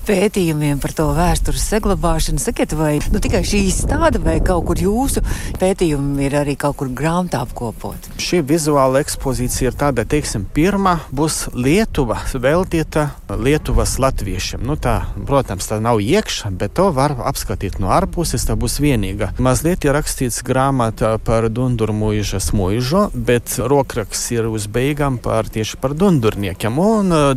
pētījumiem, 0.07 0.79
par 0.79 0.93
to 0.95 1.09
vēstures 1.17 1.65
saglabāšanu. 1.73 2.39
Sakiet, 2.39 2.71
vai 2.79 3.01
nu, 3.11 3.19
tikai 3.19 3.41
šī 3.43 3.65
izstāde 3.67 4.21
vai 4.23 4.37
kaut 4.39 4.63
kur 4.69 4.79
jūsu 4.79 5.25
pētījumi 5.59 6.29
ir 6.29 6.37
arī 6.39 6.55
kaut 6.55 6.79
kur 6.79 6.87
grāmatā 6.87 7.43
apkopot? 7.43 8.07
Šī 8.15 8.39
vizuāla 8.47 9.03
ekspozīcija 9.03 9.73
ir 9.73 9.77
tāda, 9.83 10.07
teiksim, 10.07 10.47
pirmā 10.55 11.01
būs 11.11 11.49
Lietuva 11.51 12.21
veltīta 12.31 13.09
Lietuvas 13.27 13.97
latviešiem. 13.99 14.63
Nu, 14.63 14.79
tā, 14.79 15.01
protams, 15.27 15.67
tā 15.67 15.81
nav 15.83 15.99
iekšā, 15.99 16.55
bet 16.55 16.79
to 16.79 16.87
var 16.95 17.19
apskatīt 17.27 17.81
no 17.83 17.91
ārpuses, 17.91 18.47
tā 18.47 18.55
būs 18.55 18.79
vienīga. 18.79 19.33
Mazliet 19.35 19.83
ir 19.83 19.97
rakstīts 19.99 20.44
grāmata 20.45 21.15
par 21.17 21.49
Dundurmuižas 21.49 22.51
muižu, 22.55 23.07
bet 23.13 23.57
rokraksts 23.59 24.31
ir 24.35 24.49
uz 24.51 24.69
beigām 24.71 25.17
par 25.21 25.49
tieši 25.51 25.81
par 25.81 25.97
dundurniekiem 25.97 26.79
un 26.81 27.15
uh, 27.15 27.27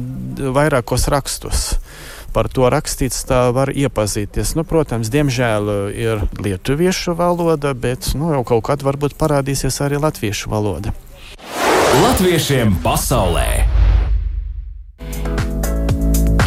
vairākos 0.58 1.08
rakstus 1.12 1.66
par 2.32 2.48
to 2.52 2.68
rakstīts, 2.70 3.24
tā 3.26 3.48
var 3.56 3.72
iepazīties. 3.72 4.54
Nu, 4.58 4.64
protams, 4.68 5.10
diemžēl 5.12 5.70
ir 5.96 6.22
lietuviešu 6.38 7.16
valoda, 7.18 7.72
bet 7.74 8.12
nu, 8.18 8.30
jau 8.36 8.44
kaut 8.46 8.66
kad 8.68 8.84
varbūt 8.86 9.16
parādīsies 9.18 9.80
arī 9.84 10.00
latviešu 10.02 10.52
valoda. 10.52 10.94
Latviešiem 11.98 12.78
pasaulē! 12.84 13.48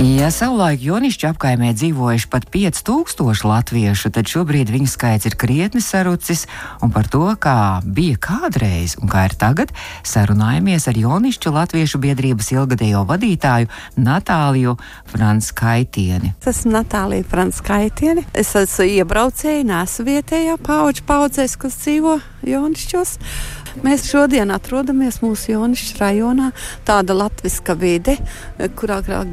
Ja 0.01 0.31
savulaik 0.33 0.81
Jonišķa 0.81 1.29
apkaimē 1.29 1.75
dzīvojuši 1.77 2.25
pat 2.33 2.47
5000 2.49 3.43
latviešu, 3.45 4.09
tad 4.09 4.31
šobrīd 4.31 4.71
viņu 4.73 4.89
skaits 4.89 5.27
ir 5.29 5.35
krietni 5.37 5.77
sarucis, 5.85 6.47
un 6.81 6.89
par 6.89 7.05
to, 7.05 7.27
kā 7.37 7.83
bija 7.85 8.17
kādreiz 8.17 8.95
un 8.97 9.11
kā 9.11 9.27
ir 9.29 9.37
tagad, 9.37 9.69
sarunājamies 10.01 10.89
ar 10.89 10.97
Jonišķu 10.97 11.53
Latviešu 11.53 12.01
biedrības 12.01 12.49
ilgadējo 12.55 13.03
vadītāju 13.13 13.69
Natāliju 14.01 14.73
Franskaitieni. 15.13 16.33
Es 16.41 16.49
esmu 16.55 16.73
Natālija 16.79 17.29
Franskaitieni. 17.29 18.25
Es 18.33 18.55
esmu 18.57 18.89
iebraucēja, 18.97 19.69
nesu 19.69 20.09
vietējā 20.09 20.57
pauģa 20.65 21.05
paudzēs, 21.13 21.59
kas 21.61 21.77
dzīvo 21.85 22.17
Jonišķos. 22.49 23.19
Mēs 23.85 24.03
šodien 24.09 24.49
atrodamies 24.51 25.21
mūsu 25.23 25.53
Jonišķa 25.53 26.01
rajonā, 26.01 26.49
tāda 26.87 27.15
latviska 27.15 27.77
vide, 27.79 28.17
kur 28.75 28.97
agrāk 28.97 29.29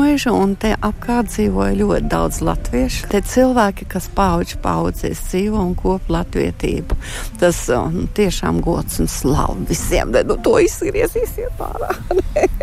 dundurmojuši, 0.00 0.30
un 0.32 0.54
te 0.56 0.72
apkārt 0.80 1.28
dzīvoja 1.30 1.74
ļoti 1.76 2.08
daudz 2.08 2.40
latviešu. 2.44 3.08
Te 3.10 3.20
cilvēki, 3.20 3.86
kas 3.90 4.08
pauģi 4.14 4.56
paudzēs 4.62 5.20
dzīvo 5.28 5.60
un 5.60 5.74
kop 5.74 6.08
latvietību. 6.08 6.96
Tas 7.40 7.68
um, 7.74 8.08
tiešām 8.16 8.60
gods 8.64 9.00
un 9.00 9.08
slavu 9.08 9.66
visiem, 9.68 10.12
nu, 10.24 10.36
to 10.40 10.58
izgriezīsiet 10.60 11.60
ārā. 11.60 11.92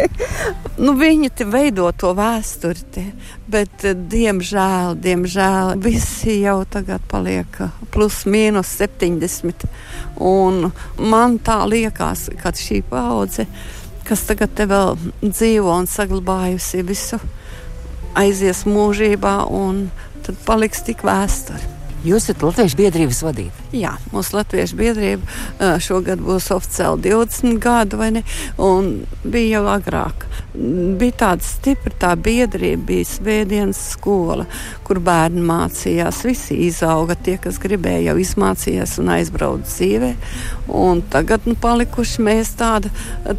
nu, 0.83 0.95
viņi 0.97 1.29
te 1.29 1.45
veido 1.45 1.91
to 1.93 2.13
vēsturi, 2.17 2.85
te, 2.91 3.05
bet 3.47 3.85
diemžēl, 3.85 4.97
diemžēl 4.97 5.77
visi 5.81 6.41
jau 6.41 6.63
tagad 6.65 7.05
paliek 7.07 7.61
plus 7.93 8.25
mīnus 8.25 8.73
70. 8.81 9.67
Un 10.17 10.71
man 10.97 11.37
tā 11.37 11.61
liekas, 11.69 12.29
ka 12.41 12.55
šī 12.57 12.81
paudze, 12.89 13.45
kas 14.07 14.23
tagad 14.27 14.53
te 14.55 14.67
vēl 14.69 14.95
dzīvo 15.21 15.73
un 15.73 15.87
saglabājusi 15.91 16.83
visu, 16.87 17.19
aizies 18.17 18.63
mūžībā 18.67 19.39
un 19.53 19.87
tad 20.25 20.39
paliks 20.47 20.85
tik 20.87 21.03
vēsture. 21.07 21.75
Jūs 22.07 22.27
esat 22.27 22.43
Latviešu 22.45 22.77
biedrības 22.77 23.19
vadītāja. 23.25 23.67
Jā, 23.75 23.93
mūsu 24.13 24.37
Latviešu 24.37 24.77
biedrība 24.79 25.77
šogad 25.83 26.21
būs 26.23 26.51
oficiāli 26.53 27.09
20 27.09 27.57
gadu, 27.63 27.97
vai 27.99 28.11
ne? 28.19 28.23
Un 28.61 28.91
bija 29.25 29.57
jau 29.57 29.63
agrāk. 29.73 30.27
Bija 30.57 31.13
tāda 31.21 31.45
stipra 31.45 31.91
tā 32.01 32.11
biedrība, 32.17 32.81
bija 32.89 33.05
svētdienas 33.05 33.77
skola, 33.91 34.47
kur 34.87 34.97
bērni 35.05 35.43
mācījās. 35.45 36.23
Visi 36.25 36.57
izauga, 36.65 37.13
tie, 37.13 37.35
kas 37.41 37.59
gribēja, 37.61 38.07
jau 38.09 38.15
izmācījās 38.23 38.95
un 39.03 39.11
aizbrauca 39.13 39.67
dzīvē. 39.67 40.09
Un 40.73 41.03
tagad 41.13 41.45
nu, 41.45 41.53
palikuši 41.61 42.25
mēs 42.25 42.55
tāda 42.57 42.89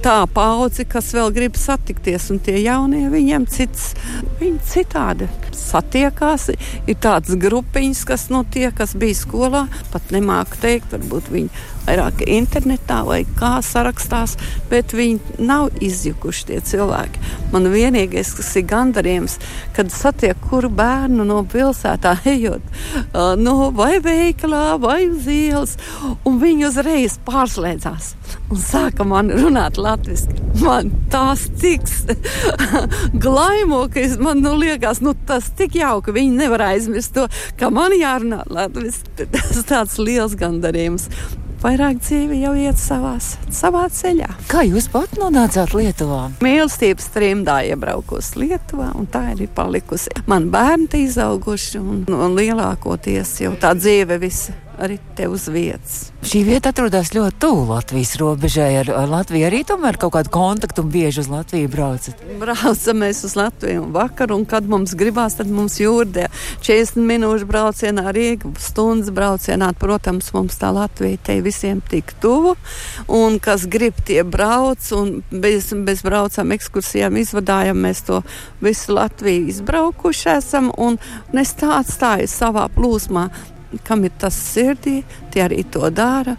tā 0.05 0.21
paudze, 0.35 0.87
kas 0.87 1.11
vēl 1.17 1.35
grib 1.35 1.59
satikties, 1.59 2.29
un 2.31 2.39
tie 2.45 2.61
jaunie 2.63 3.09
viņiem 3.11 3.49
cits, 3.51 3.91
viņi 4.39 4.63
citādi 4.71 5.27
satiekās. 5.59 6.53
Ir 6.87 7.01
tādas 7.03 7.35
grupiņas, 7.41 8.05
kas 8.07 8.29
no 8.31 8.45
tie, 8.47 8.69
kas 8.71 8.95
bija 8.99 9.19
skolā, 9.19 9.67
pat 9.91 10.15
nemāku 10.15 10.63
teikt, 10.63 10.95
varbūt 10.95 11.35
viņi 11.35 11.67
vairāk 11.89 12.23
internetā 12.29 13.01
vai 13.07 13.23
kā 13.39 13.59
sarakstās, 13.65 14.37
bet 14.71 14.93
viņi 14.97 15.41
nav 15.49 15.71
izjukuši 15.85 16.49
tie 16.51 16.61
cilvēki. 16.71 17.23
Man 17.55 17.71
vienīgais, 17.73 18.35
kas 18.37 18.53
ir 18.61 18.67
gandarījums, 18.69 19.39
kad 19.77 19.93
satiek 19.95 20.39
kuru 20.51 20.71
bērnu 20.73 21.27
no 21.29 21.41
pilsētā 21.49 22.19
ejot, 22.29 22.65
no 23.41 23.71
vai 23.77 23.97
veikalā, 24.05 24.65
vai 24.83 25.01
uz 25.09 25.29
ielas, 25.33 25.77
un 26.29 26.41
viņi 26.43 26.69
uzreiz 26.69 27.19
pārslēdzās 27.29 28.15
un 28.53 28.61
sāka 28.61 29.05
man 29.09 29.31
runāt 29.33 29.79
latviešu. 29.81 30.37
Man 30.63 30.91
tās 31.13 31.47
tiks 31.61 32.01
glaimo, 33.25 33.85
ka 33.93 34.03
es, 34.03 34.17
man 34.21 34.43
nu, 34.45 34.55
liekas, 34.61 35.03
nu, 35.05 35.15
tas 35.29 35.51
tik 35.59 35.79
jauki. 35.79 36.15
Viņi 36.17 36.41
nevar 36.43 36.69
aizmirst 36.71 37.15
to, 37.17 37.29
ka 37.61 37.73
man 37.75 37.97
jārunā 37.97 38.45
latviešu. 38.51 39.05
Tas 39.39 39.61
tāds 39.69 39.99
liels 40.03 40.35
gandarījums 40.39 41.09
vairāk 41.63 41.99
dzīve 42.03 42.39
jau 42.43 42.53
iet 42.59 42.79
savās, 42.81 43.33
savā 43.55 43.87
ceļā. 43.93 44.29
Kā 44.51 44.63
jūs 44.67 44.89
pat 44.93 45.17
nonācāt 45.21 45.75
Lietuvā? 45.77 46.29
Mīlestības 46.45 47.11
trimdā 47.15 47.61
iebraukusi 47.73 48.45
Lietuvā, 48.45 48.93
un 48.99 49.09
tā 49.11 49.25
ir 49.35 49.45
palikusi. 49.55 50.15
Man 50.31 50.51
bērni 50.55 51.05
izauguši, 51.09 51.83
un, 51.83 52.07
un 52.13 52.39
lielākoties 52.39 53.39
jau 53.45 53.55
tā 53.61 53.75
dzīve 53.79 54.21
visa 54.23 54.57
arī 54.79 54.99
te 55.17 55.29
uz 55.29 55.49
vietas. 55.51 56.09
Šī 56.29 56.43
vieta 56.47 56.73
atrodas 56.73 57.13
ļoti 57.15 57.39
tuvu 57.41 57.65
Latvijas 57.71 58.17
robežai. 58.21 58.71
Ar, 58.81 58.91
ar 59.03 59.11
Latviju 59.11 59.47
arī 59.49 59.61
tomēr 59.67 59.99
kaut 60.01 60.13
kādu 60.17 60.33
kontaktu 60.35 60.83
un 60.85 60.91
bieži 60.93 61.23
uz 61.23 61.29
Latviju 61.31 61.71
braucat. 61.73 62.23
Braucam 62.41 63.01
mēs 63.03 63.23
uz 63.27 63.37
Latviju 63.39 63.87
vakar, 63.95 64.33
un 64.35 64.45
kad 64.49 64.67
mums 64.69 64.95
gribās, 64.99 65.39
tad 65.39 65.51
mums 65.53 65.79
jūrdē 65.81 66.29
40 66.61 67.03
minūšu 67.09 67.49
braucienā, 67.49 68.07
Rīga 68.15 68.53
stundas 68.63 69.13
braucienā. 69.15 69.73
Protams, 69.79 70.33
mums 70.35 70.59
tā 70.61 70.73
Latvija 70.75 71.21
te 71.31 71.39
visiem 71.45 71.83
tik 71.91 72.15
tuvu, 72.23 72.57
un 73.07 73.39
kas 73.43 73.67
grib 73.71 73.99
tie 74.07 74.23
brauc, 74.27 74.83
un 74.99 75.21
bez, 75.31 75.71
bez 75.87 76.03
braucām 76.07 76.55
ekskursijām 76.57 77.19
izvadājam 77.23 77.79
mēs 77.87 78.05
to 78.09 78.23
visu 78.65 78.99
Latviju 78.99 79.49
izbraukuši 79.55 80.35
esam, 80.39 80.73
un 80.77 80.99
es 81.33 81.55
tā 81.59 81.79
atstāju 81.79 82.29
savā 82.31 82.67
plūsmā 82.75 83.29
kam 83.85 84.05
ir 84.09 84.15
tas 84.21 84.37
sirdī, 84.55 85.03
tie 85.39 85.47
arī 85.47 85.63
to 85.71 85.91
dara. 85.91 86.37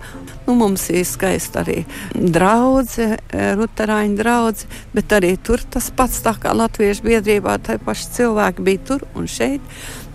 Nu, 0.47 0.55
mums 0.57 0.87
ir 0.89 1.05
skaista 1.05 1.61
arī 1.61 1.83
draudzene, 2.13 3.19
Rutāņu 3.59 4.17
draudzene, 4.17 4.79
bet 4.95 5.13
arī 5.13 5.35
tur 5.37 5.61
tas 5.61 5.91
pats, 5.93 6.23
tā 6.25 6.33
kā 6.41 6.55
Latviešu 6.57 7.05
biedrībā, 7.05 7.59
tā 7.61 7.77
paši 7.77 8.09
cilvēki 8.17 8.65
bija 8.65 8.85
tur 8.87 9.05
un 9.15 9.29
šeit. 9.29 9.61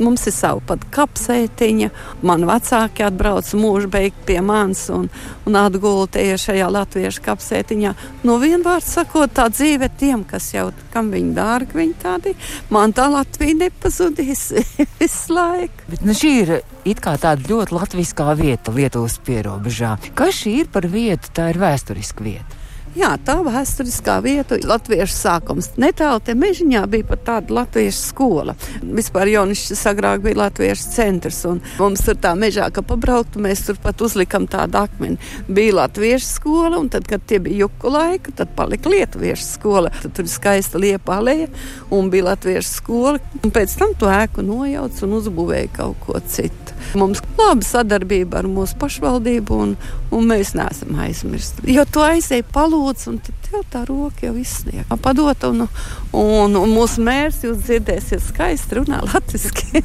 Mums 0.02 0.26
ir 0.26 0.34
sava 0.34 0.58
pat 0.66 0.82
kapsētiņa. 0.90 1.90
Man 2.26 2.48
vecāki 2.48 3.04
atbrauc 3.06 3.52
mūžu 3.54 3.86
beigt 3.94 4.24
pie 4.26 4.40
manis 4.42 4.88
un, 4.90 5.06
un 5.46 5.58
atgulta 5.60 6.18
šajā 6.18 6.66
latviešu 6.74 7.22
kapsētiņā. 7.22 7.94
No 8.26 8.40
vienvārds 8.42 8.90
sakot, 8.96 9.30
tā 9.38 9.46
dzīve 9.54 9.92
tiem, 10.00 10.26
kas 10.26 10.50
jau 10.56 10.72
kam 10.94 11.12
viņi 11.14 11.30
dārgi, 11.36 11.78
viņi 11.78 11.96
tādi. 12.02 12.34
Man 12.74 12.94
tā 12.96 13.06
Latvija 13.12 13.54
nepazudīs 13.66 14.48
visu 14.98 15.38
laiku. 15.38 15.86
Bet 15.92 16.02
nu, 16.06 16.14
šī 16.18 16.32
ir 16.42 16.54
it 16.84 17.00
kā 17.04 17.14
tāda 17.20 17.46
ļoti 17.46 17.78
latviskā 17.78 18.34
vieta 18.38 18.73
Lietuvas 18.74 19.16
pierobežā. 19.24 19.94
Kas 20.18 20.42
šī 20.42 20.58
ir 20.64 20.70
par 20.74 20.88
vietu? 20.90 21.30
Tā 21.34 21.52
ir 21.52 21.60
vēsturiska 21.62 22.26
vieta. 22.26 22.63
Jā, 22.94 23.08
tā 23.26 23.40
vēsturiskā 23.42 24.20
vieta, 24.22 24.54
latviešu 24.70 25.16
sākums. 25.16 25.66
Netālu 25.82 26.20
te 26.22 26.36
mežiņā 26.38 26.84
bija 26.92 27.06
pat 27.08 27.24
tāda 27.26 27.56
latviešu 27.56 27.98
skola. 27.98 28.54
Vispār 28.86 29.32
Jonišķis 29.32 29.82
agrāk 29.90 30.22
bija 30.22 30.38
latviešu 30.44 30.92
centrs, 30.94 31.40
un 31.50 31.58
mums 31.80 32.04
tur 32.06 32.14
tā 32.22 32.36
mežā, 32.38 32.68
ka 32.70 32.84
pabrauktu, 32.86 33.42
mēs 33.42 33.64
tur 33.66 33.80
pat 33.82 34.04
uzlikam 34.06 34.46
tādu 34.46 34.78
akmeni. 34.84 35.18
Bija 35.50 35.80
latviešu 35.80 36.28
skola, 36.28 36.78
un 36.78 36.86
tad, 36.94 37.08
kad 37.10 37.24
tie 37.26 37.40
bija 37.42 37.64
juku 37.64 37.90
laika, 37.90 38.36
tad 38.38 38.54
palika 38.54 38.92
lietuviešu 38.92 39.48
skola. 39.48 39.90
Tad 40.04 40.14
tur 40.14 40.30
skaista 40.30 40.78
liepa 40.78 41.18
aleja, 41.18 41.50
un 41.90 42.14
bija 42.14 42.28
latviešu 42.30 42.76
skola, 42.76 43.18
un 43.42 43.54
pēc 43.58 43.74
tam 43.80 43.98
to 43.98 44.06
ēku 44.06 44.46
nojauc 44.46 45.02
un 45.02 45.18
uzbūvēja 45.18 45.74
kaut 45.80 45.98
ko 46.06 46.22
citu. 46.30 46.78
Mums 46.94 47.22
laba 47.38 47.64
sadarbība 47.66 48.42
ar 48.42 48.48
mūsu 48.50 48.76
pašvaldību, 48.78 49.56
un, 49.66 49.74
un 50.14 50.26
mēs 50.30 50.52
neesam 50.54 50.94
aizmirsti. 51.02 51.66
Jo 51.74 51.86
tu 51.90 52.04
aizēji 52.04 52.46
palūdz, 52.84 53.04
un 53.08 53.18
tev 53.44 53.62
tā 53.72 53.84
roka 53.88 54.26
jau 54.26 54.34
izsniegt. 54.36 54.90
Padot, 55.02 55.44
un, 55.48 55.66
un, 56.12 56.56
un 56.58 56.72
mūsu 56.72 57.02
mērs 57.04 57.42
jūs 57.44 57.62
dzirdēsiet 57.64 58.22
skaisti 58.22 58.78
runā 58.78 59.00
latviski. 59.04 59.82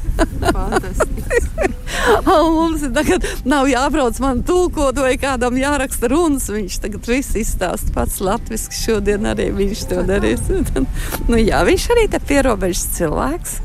mums 2.30 2.84
tagad 2.94 3.24
nav 3.48 3.68
jābrauc 3.70 4.20
man 4.22 4.42
tulkot 4.46 5.00
vai 5.00 5.16
kādam 5.20 5.56
jāraksta 5.60 6.10
runas. 6.12 6.50
Viņš 6.52 6.80
tagad 6.84 7.08
viss 7.08 7.38
izstāsta 7.38 7.94
pats 7.94 8.20
latviski. 8.20 8.76
Šodien 8.76 9.28
arī 9.30 9.50
viņš 9.56 9.86
to 9.90 10.04
darīs. 10.08 10.44
nu, 11.30 11.40
jā, 11.40 11.64
viņš 11.66 11.88
arī 11.96 12.06
te 12.12 12.20
pierobežas 12.20 12.86
cilvēks. 12.98 13.58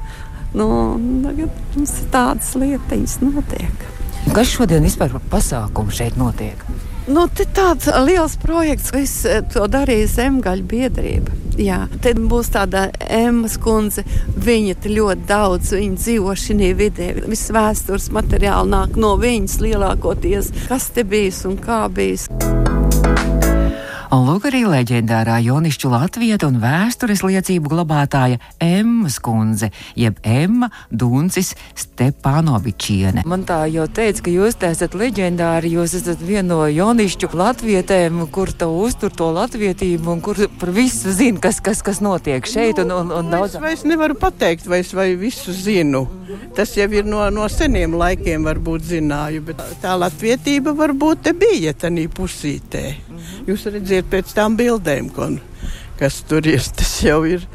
Nu, 0.55 0.69
tagad 1.25 1.75
mums 1.75 1.97
tādas 2.13 2.55
lietiņas 2.55 3.19
notiek. 3.25 3.91
Kas 4.33 4.49
šodien 4.55 4.87
vispār 4.87 5.11
par 5.13 5.27
pasākumu 5.35 5.93
šeit 5.93 6.15
notiek? 6.17 6.63
Nu, 7.05 7.27
tāds 7.29 7.85
liels 8.01 8.33
projekts, 8.41 8.89
ko 8.89 9.01
eh, 9.29 9.43
to 9.53 9.67
darīja 9.69 10.07
Zemgaļa 10.09 10.65
biedrība. 10.65 11.35
Jā, 11.61 11.83
te 12.01 12.15
būs 12.17 12.49
tāda 12.55 12.87
Emma 12.99 13.47
skundze. 13.51 14.03
Viņa 14.47 14.89
ļoti 14.89 15.29
daudz, 15.29 15.75
dzīvo 15.77 16.33
šajā 16.33 16.73
vidē. 16.81 17.13
Viss 17.29 17.53
vēstures 17.53 18.09
materiāli 18.15 18.73
nāk 18.73 18.97
no 18.97 19.15
viņas 19.21 19.61
lielākoties. 19.61 20.53
Kas 20.65 20.89
te 20.97 21.05
bijis 21.05 21.45
un 21.45 21.59
kā 21.61 21.85
bijis? 21.93 22.25
Un 24.15 24.21
lūk 24.23 24.45
arī 24.47 24.61
leģendārā 24.63 25.41
Jonišķu 25.43 25.89
latvieta 25.91 26.47
un 26.47 26.61
vēstures 26.61 27.19
liecību 27.25 27.67
glabātāja 27.73 28.37
Emma 28.63 29.09
skundze, 29.11 29.67
jeb 29.99 30.21
Emma 30.23 30.69
Duncis 30.87 31.49
Stepanovičiene. 31.75 33.25
Man 33.27 33.43
tā 33.49 33.65
jau 33.73 33.89
teica, 33.91 34.23
ka 34.23 34.31
jūs 34.31 34.55
esat 34.63 34.95
leģendāri, 34.95 35.73
jūs 35.75 35.97
esat 35.99 36.23
viena 36.23 36.47
no 36.53 36.61
Jonišķu 36.71 37.27
latvietēm, 37.35 38.21
kur 38.31 38.53
to 38.55 38.69
uztur 38.85 39.11
to 39.11 39.27
latvietību 39.35 40.13
un 40.13 40.23
kur 40.23 40.39
par 40.61 40.71
visu 40.71 41.11
zina, 41.11 41.41
kas, 41.43 41.59
kas, 41.65 41.83
kas 41.83 41.99
notiek 42.05 42.47
šeit 42.47 42.79
un, 42.85 42.95
un, 42.95 43.11
un 43.19 43.33
daudz. 43.33 43.57
Es 43.59 43.65
vairs 43.65 43.83
nevaru 43.83 44.15
pateikt, 44.21 44.69
vai 44.71 44.79
es 44.85 44.93
vai 44.95 45.09
visu 45.19 45.51
zinu. 45.51 46.05
Tas 46.55 46.71
jau 46.79 46.87
ir 46.95 47.03
no, 47.03 47.19
no 47.35 47.49
seniem 47.51 47.99
laikiem, 47.99 48.47
varbūt 48.47 48.87
zināju, 48.93 49.43
bet 49.51 49.59
tā 49.83 49.99
latvietība 49.99 50.71
varbūt 50.77 51.27
te 51.27 51.35
bija 51.35 51.75
tanī 51.75 52.07
pusītē. 52.07 52.85
Jūs 53.45 53.67
redzat 54.05 54.11
pēc 54.11 54.35
tām 54.35 54.55
bildēm, 54.57 55.09
kon, 55.13 55.39
kas 55.99 56.23
tur 56.27 56.45
ir. 56.45 56.61
Tas 56.77 57.03
jau 57.03 57.25
ir. 57.25 57.45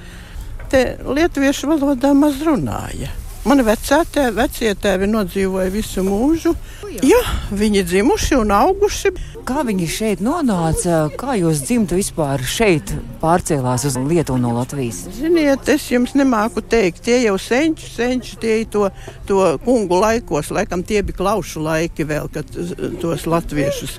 Te 0.70 0.98
lietuviešu 1.04 1.68
valodā 1.68 2.14
maz 2.14 2.40
runāja. 2.42 3.10
Mani 3.42 3.62
vecātē, 3.64 4.34
vecie 4.36 4.74
tēvi 4.76 5.06
nodzīvoja 5.08 5.70
visu 5.72 6.02
mūžu. 6.04 6.52
Jā, 7.00 7.20
viņi 7.56 7.84
dzimuši 7.88 8.36
un 8.36 8.50
auguši. 8.52 9.14
Kā 9.48 9.62
viņi 9.64 9.86
šeit 9.88 10.20
nonāca? 10.20 11.08
Kā 11.16 11.38
jūs 11.40 11.62
dzimtu 11.64 11.96
vispār 11.96 12.44
šeit 12.44 12.92
pārcēlās 13.22 13.86
uz 13.88 13.96
Lietuvu 13.96 14.36
no 14.42 14.52
Latvijas? 14.58 15.06
Ziniet, 15.16 15.64
es 15.72 15.88
jums 15.88 16.12
nemāku 16.14 16.60
teikt, 16.60 17.00
tie 17.06 17.22
jau 17.24 17.38
senči, 17.40 17.88
senči 17.88 18.36
tie 18.42 18.58
ir 18.60 18.68
to, 18.68 18.90
to 19.26 19.40
kungu 19.64 20.02
laikos, 20.04 20.52
laikam 20.52 20.84
tie 20.84 21.00
bija 21.00 21.22
klaušu 21.22 21.64
laiki 21.64 22.04
vēl, 22.12 22.28
kad 22.36 22.52
tos 23.00 23.24
latviešus 23.24 23.96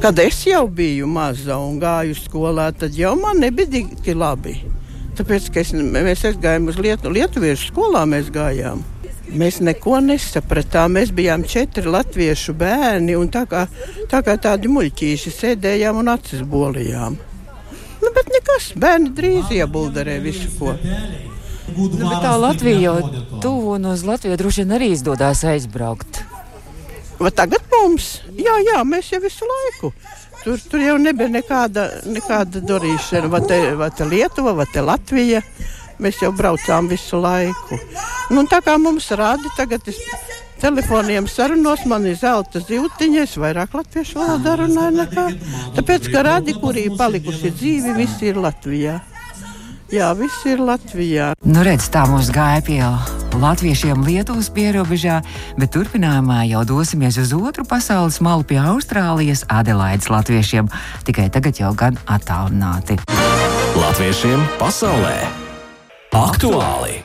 Kad 0.00 0.18
es 0.18 0.40
jau 0.46 0.64
biju 0.68 1.06
maza 1.06 1.58
un 1.60 1.76
gāju 1.82 2.16
skolā, 2.18 2.70
tad 2.72 2.96
jau 2.96 3.12
man 3.20 3.42
nebija 3.42 3.68
tik 3.68 4.14
labi. 4.16 4.56
Tāpēc, 5.18 5.50
ka 5.52 5.60
es, 5.60 5.74
mēs 5.76 6.24
gājām 6.40 6.70
uz 6.72 6.78
Lietu, 6.80 7.12
Lietuviešu 7.12 7.68
skolā, 7.68 8.06
mēs 8.08 8.30
gājām. 8.32 8.80
Mēs 9.32 9.60
neko 9.64 10.00
nesapratām. 10.04 10.96
Mēs 10.96 11.12
bijām 11.14 11.44
četri 11.48 11.88
latviešu 11.88 12.54
bērni, 12.58 13.14
un 13.16 13.28
tā 13.32 13.44
kā, 13.48 13.66
tā 14.10 14.22
kā 14.24 14.36
tādi 14.40 14.72
muļķīši 14.72 15.34
sēdējām 15.36 16.00
un 16.02 16.10
acis 16.12 16.42
bolijām. 16.48 17.20
Nu, 18.02 18.10
bet 18.16 18.32
nekas, 18.34 18.72
bērni 18.76 19.12
drīz 19.16 19.52
iebuldarē 19.54 20.18
visu 20.24 20.50
ko. 20.58 20.74
Nu, 21.72 22.10
tā 22.20 22.34
Latvija 22.40 22.80
jau 22.80 22.96
tuvu 23.40 23.76
un 23.76 23.92
uz 23.92 24.02
Latviju 24.04 24.36
droši 24.40 24.64
vien 24.64 24.76
arī 24.76 24.92
izdodas 24.96 25.44
aizbraukt. 25.48 26.24
Vai 27.22 27.30
tagad 27.30 27.62
mums? 27.70 28.16
Jā, 28.34 28.56
jā, 28.66 28.80
mēs 28.88 29.12
jau 29.12 29.20
visu 29.22 29.46
laiku. 29.46 29.92
Tur, 30.42 30.58
tur 30.70 30.82
jau 30.82 30.96
nebija 30.98 31.30
nekāda, 31.30 31.86
nekāda 32.10 32.62
darīšana. 32.66 33.30
Vai 33.30 33.42
te, 33.46 33.58
vai 33.78 33.90
te 33.94 34.08
Lietuva, 34.08 34.56
vai 34.58 34.66
te 34.72 34.82
Latvija. 34.82 35.42
Mēs 36.02 36.18
jau 36.24 36.32
braucām 36.34 36.88
visu 36.90 37.20
laiku. 37.22 37.78
Nu, 38.34 38.42
tā 38.50 38.58
kā 38.64 38.74
mums 38.80 39.06
rāda, 39.14 39.52
tagad 39.54 39.86
es 39.92 40.00
telefoniem 40.62 41.28
sarunos, 41.30 41.84
man 41.90 42.08
ir 42.10 42.18
zelta 42.18 42.62
zīltiņa, 42.62 43.22
es 43.26 43.38
vairāk 43.38 43.74
latviešu 43.78 44.18
valodā 44.18 44.56
runāju 44.64 44.98
nekā. 44.98 45.28
Tāpēc, 45.78 46.10
ka 46.10 46.26
rādi, 46.26 46.58
kurī 46.58 46.88
palikusi 46.98 47.54
dzīvi, 47.54 47.94
visi 47.98 48.30
ir 48.32 48.42
Latvijā. 48.42 48.98
Jā, 49.92 50.14
viss 50.16 50.46
ir 50.48 50.56
Latvijā. 50.56 51.34
Nu, 51.44 51.60
redz, 51.66 51.90
tā 51.92 52.06
mums 52.08 52.30
gāja 52.32 52.62
pie 52.64 52.80
latviešiem 53.36 54.00
Lietuvas 54.06 54.48
pierobežā, 54.52 55.18
bet 55.60 55.72
turpinājumā 55.74 56.46
jau 56.48 56.62
dosimies 56.68 57.18
uz 57.20 57.34
otru 57.36 57.66
pasaules 57.68 58.16
malu 58.24 58.46
pie 58.48 58.56
Austrālijas 58.56 59.44
Adelaides 59.52 60.08
latviešiem, 60.08 60.72
tikai 61.04 61.28
tagad 61.32 61.60
jau 61.60 61.74
gan 61.76 62.00
attālināti. 62.08 62.96
Latviešiem 63.76 64.48
pasaulē 64.56 65.16
aktuāli! 66.16 67.02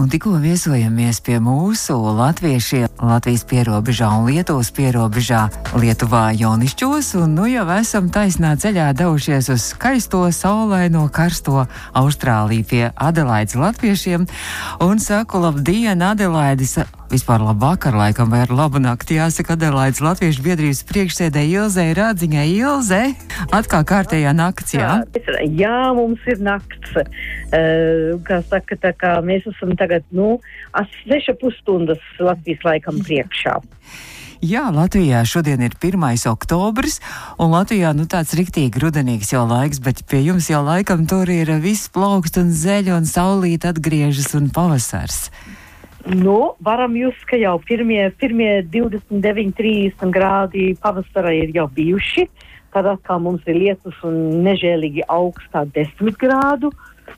Un 0.00 0.08
tikko 0.08 0.38
viesojamies 0.40 1.18
pie 1.20 1.36
mūsu 1.44 1.92
latviešiem 2.16 3.02
Latvijas 3.04 3.42
pierobežā 3.44 4.06
un 4.16 4.30
Lietuvas 4.30 4.70
pierobežā 4.72 5.42
Lietuvā 5.76 6.22
Jonišķos, 6.40 7.10
un 7.20 7.34
nu 7.36 7.44
jau 7.50 7.66
esam 7.74 8.08
taisnā 8.08 8.54
ceļā 8.62 8.86
devušies 8.96 9.50
uz 9.52 9.66
skaisto, 9.74 10.22
saulaino, 10.32 11.04
karsto 11.12 11.66
Austrāliju 12.00 12.68
pie 12.70 12.82
Adelaides 12.96 13.58
latviešiem, 13.60 14.24
un 14.88 15.04
saku 15.04 15.44
labdien, 15.44 16.00
Adelaides! 16.00 16.78
Vispār 17.10 17.42
labu 17.42 17.64
vakaru, 17.66 17.98
laikam, 17.98 18.28
vai 18.30 18.44
ar 18.44 18.52
labu 18.54 18.78
nakti 18.78 19.16
jāsaka 19.16 19.56
Adelaides 19.56 19.98
Latviešu 19.98 20.44
biedrības 20.44 20.84
priekšsēdē 20.86 21.42
Ilzei 21.42 21.90
Rādziņai 21.98 22.44
Ilze. 22.54 23.00
Atkal 23.50 23.82
kārtējā 23.82 24.30
nakts, 24.38 24.76
jā? 24.76 24.92
Jā, 25.18 25.40
jā 25.42 25.80
mums 25.96 26.22
ir 26.30 26.38
nakts. 26.46 26.92
Uh, 26.94 28.14
kā 28.22 28.38
saka, 28.46 28.78
tā 28.78 28.92
kā 28.94 29.16
mēs 29.26 29.48
esam 29.50 29.74
tagad, 29.74 30.06
nu, 30.14 30.36
6,5 30.78 31.50
stundas 31.58 32.04
Latvijas 32.22 32.62
laikam 32.68 33.02
priekšā. 33.02 33.58
Jā, 34.46 34.68
Latvijā 34.70 35.24
šodien 35.26 35.66
ir 35.66 35.74
1. 35.82 36.06
oktobris, 36.30 37.00
un 37.42 37.50
Latvijā 37.58 37.90
nu, 37.90 38.06
tāds 38.06 38.36
riktīgi 38.38 38.86
rudenīgs 38.86 39.34
jau 39.34 39.42
laiks, 39.50 39.82
bet 39.82 40.06
pie 40.06 40.22
jums 40.30 40.46
jau 40.46 40.62
laikam 40.62 41.02
tur 41.10 41.26
ir 41.26 41.50
viss 41.58 41.90
plaukst 41.90 42.38
un 42.38 42.54
zeļ 42.54 42.94
un 43.00 43.10
saulīt 43.10 43.66
atgriežas 43.66 44.30
un 44.38 44.46
pavasars. 44.54 45.26
Nu, 46.06 46.54
varam 46.64 46.96
just, 46.96 47.24
ka 47.28 47.36
jau 47.36 47.58
pirmie, 47.60 48.08
pirmie 48.16 48.62
29, 48.72 49.52
30 49.56 50.14
grādi 50.14 50.70
pavasara 50.80 51.34
ir 51.36 51.52
jau 51.54 51.68
bijuši. 51.68 52.26
Tad 52.72 52.86
atkal 52.86 53.20
mums 53.20 53.44
ir 53.50 53.58
lietus 53.58 53.98
un 54.06 54.16
nežēlīgi 54.46 55.04
augstā 55.10 55.66
10 55.74 56.16
grādu. 56.20 56.70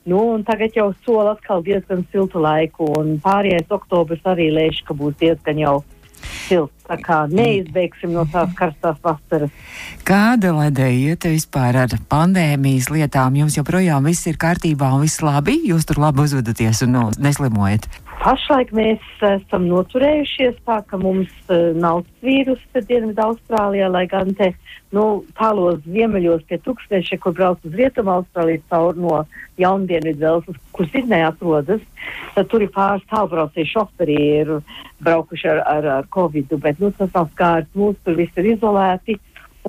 Nu, 0.09 0.19
tagad 0.47 0.75
jau 0.75 0.91
sola 1.07 1.37
atkal 1.37 1.63
diezgan 1.63 2.03
siltu 2.11 2.41
laiku, 2.43 2.89
un 2.99 3.19
pārējais 3.23 3.71
oktobris 3.71 4.25
arī 4.27 4.49
lēš, 4.51 4.83
ka 4.89 4.97
būs 4.99 5.19
diezgan 5.21 5.61
jau 5.61 5.77
silts. 6.49 6.75
Tā 6.89 6.99
kā 7.01 7.19
neizbeigsim 7.31 8.11
no 8.13 8.25
tās 8.29 8.51
karstās 8.59 8.99
vasaras. 9.05 9.53
Kāda 10.05 10.51
ledē 10.57 10.91
iet 10.93 11.25
vispār 11.31 11.79
ar 11.85 11.95
pandēmijas 12.11 12.91
lietām? 12.93 13.39
Jums 13.39 13.57
joprojām 13.57 14.09
viss 14.11 14.27
ir 14.29 14.41
kārtībā 14.41 14.91
un 14.97 15.07
viss 15.07 15.23
labi? 15.25 15.61
Jūs 15.71 15.87
tur 15.89 16.03
labi 16.03 16.27
uzvedaties 16.27 16.83
un 16.85 16.97
nu, 16.97 17.05
neslimojat? 17.23 17.87
Pašlaik 18.23 18.69
mēs 18.71 19.07
esam 19.27 19.65
noturējušies 19.67 20.61
tā, 20.63 20.77
ka 20.87 20.99
mums 21.01 21.31
uh, 21.51 21.73
nav 21.75 22.05
vīrusu 22.23 22.83
Dienvidu 22.87 23.25
Austrālijā, 23.25 23.89
lai 23.91 24.05
gan 24.07 24.31
te 24.39 24.53
nu, 24.95 25.25
tālos 25.35 25.81
ziemeļos 25.89 26.45
pie 26.47 26.61
tūkstneša, 26.63 27.19
kur 27.25 27.35
brauc 27.35 27.67
uz 27.67 27.75
Rietumu 27.75 28.13
Austrāliju 28.15 28.63
caur 28.71 29.01
no 29.07 29.19
Jaundienvidu 29.59 30.23
Velsas, 30.23 30.63
kur 30.71 30.87
Sidnē 30.93 31.25
atrodas, 31.33 31.83
tad 32.37 32.47
tur 32.53 32.63
ir 32.63 32.71
pāris 32.77 33.03
tālbraucēji 33.11 33.73
šoferi 33.73 34.21
ir 34.39 34.55
braukuši 35.03 35.51
ar, 35.57 35.65
ar, 35.75 35.91
ar 35.99 36.11
Covid, 36.15 36.55
bet 36.63 36.79
nu, 36.79 36.95
tas 36.95 37.11
nav 37.19 37.27
skārts, 37.35 37.75
mūs 37.75 37.99
tur 38.07 38.21
viss 38.23 38.39
ir 38.39 38.53
izolēti. 38.55 39.19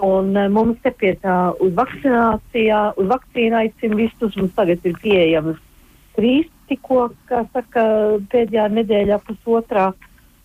Un 0.05 0.29
uh, 0.37 0.45
mums 0.53 0.77
te 0.85 0.93
pie 0.93 1.17
tā 1.25 1.41
uz 1.57 1.73
vakcinācijā, 1.81 2.85
uz 3.01 3.13
vakcīnu 3.17 3.63
aicina 3.65 4.03
visus, 4.05 4.37
mums 4.37 4.53
tagad 4.61 4.85
ir 4.85 4.99
pieejamas 5.01 5.57
trīs 6.17 6.49
tikko, 6.69 7.09
kā 7.29 7.43
saka, 7.53 7.83
pēdējā 8.31 8.69
nedēļā 8.77 9.19
pusotrā. 9.27 9.91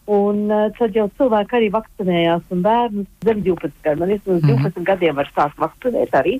Un 0.08 0.46
uh, 0.48 0.70
tad 0.78 0.94
jau 0.96 1.04
cilvēki 1.18 1.56
arī 1.58 1.66
vakcinējās, 1.74 2.46
un 2.54 2.62
bērnu 2.64 3.04
zem 3.26 3.42
12 3.44 3.74
gadiem. 3.84 3.98
Man 4.00 4.14
vismaz 4.14 4.42
mm 4.42 4.48
-hmm. 4.48 4.72
12 4.72 4.86
gadiem 4.88 5.16
var 5.20 5.30
sākt 5.36 5.58
vakcinēt 5.60 6.16
arī. 6.16 6.38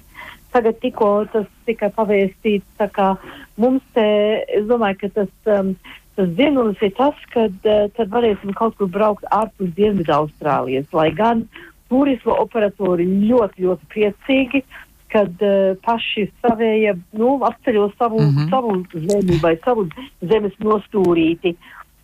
Tagad 0.52 0.78
tikko 0.80 1.26
tas 1.32 1.46
tika 1.66 1.90
pavēstīts, 1.92 2.64
tā 2.80 2.88
kā 2.88 3.16
mums 3.56 3.82
te, 3.92 4.06
es 4.48 4.64
domāju, 4.64 4.96
ka 5.00 5.08
tas, 5.08 5.32
um, 5.58 5.74
tas 6.16 6.28
ziemelis 6.28 6.80
ir 6.82 6.94
tas, 6.96 7.14
kad 7.34 7.52
uh, 7.68 7.90
tad 7.96 8.08
varēsim 8.08 8.54
kaut 8.54 8.76
kur 8.76 8.88
braukt 8.88 9.24
ārpus 9.30 9.74
Dienvidu 9.76 10.12
Austrālijas, 10.12 10.88
lai 10.92 11.10
gan 11.12 11.44
turisma 11.88 12.40
operatori 12.40 13.04
ļoti, 13.04 13.64
ļoti 13.64 13.84
priecīgi, 13.92 14.64
kad 15.12 15.42
uh, 15.44 15.74
paši 15.84 16.28
savējie 16.42 16.94
nu, 17.18 17.38
apceļo 17.48 17.90
savu, 17.98 18.20
mm 18.22 18.34
-hmm. 18.36 18.50
savu 18.50 19.06
zemi 19.08 19.38
vai 19.42 19.56
savu 19.64 19.88
zemes 20.20 20.56
nostūrīti. 20.60 21.56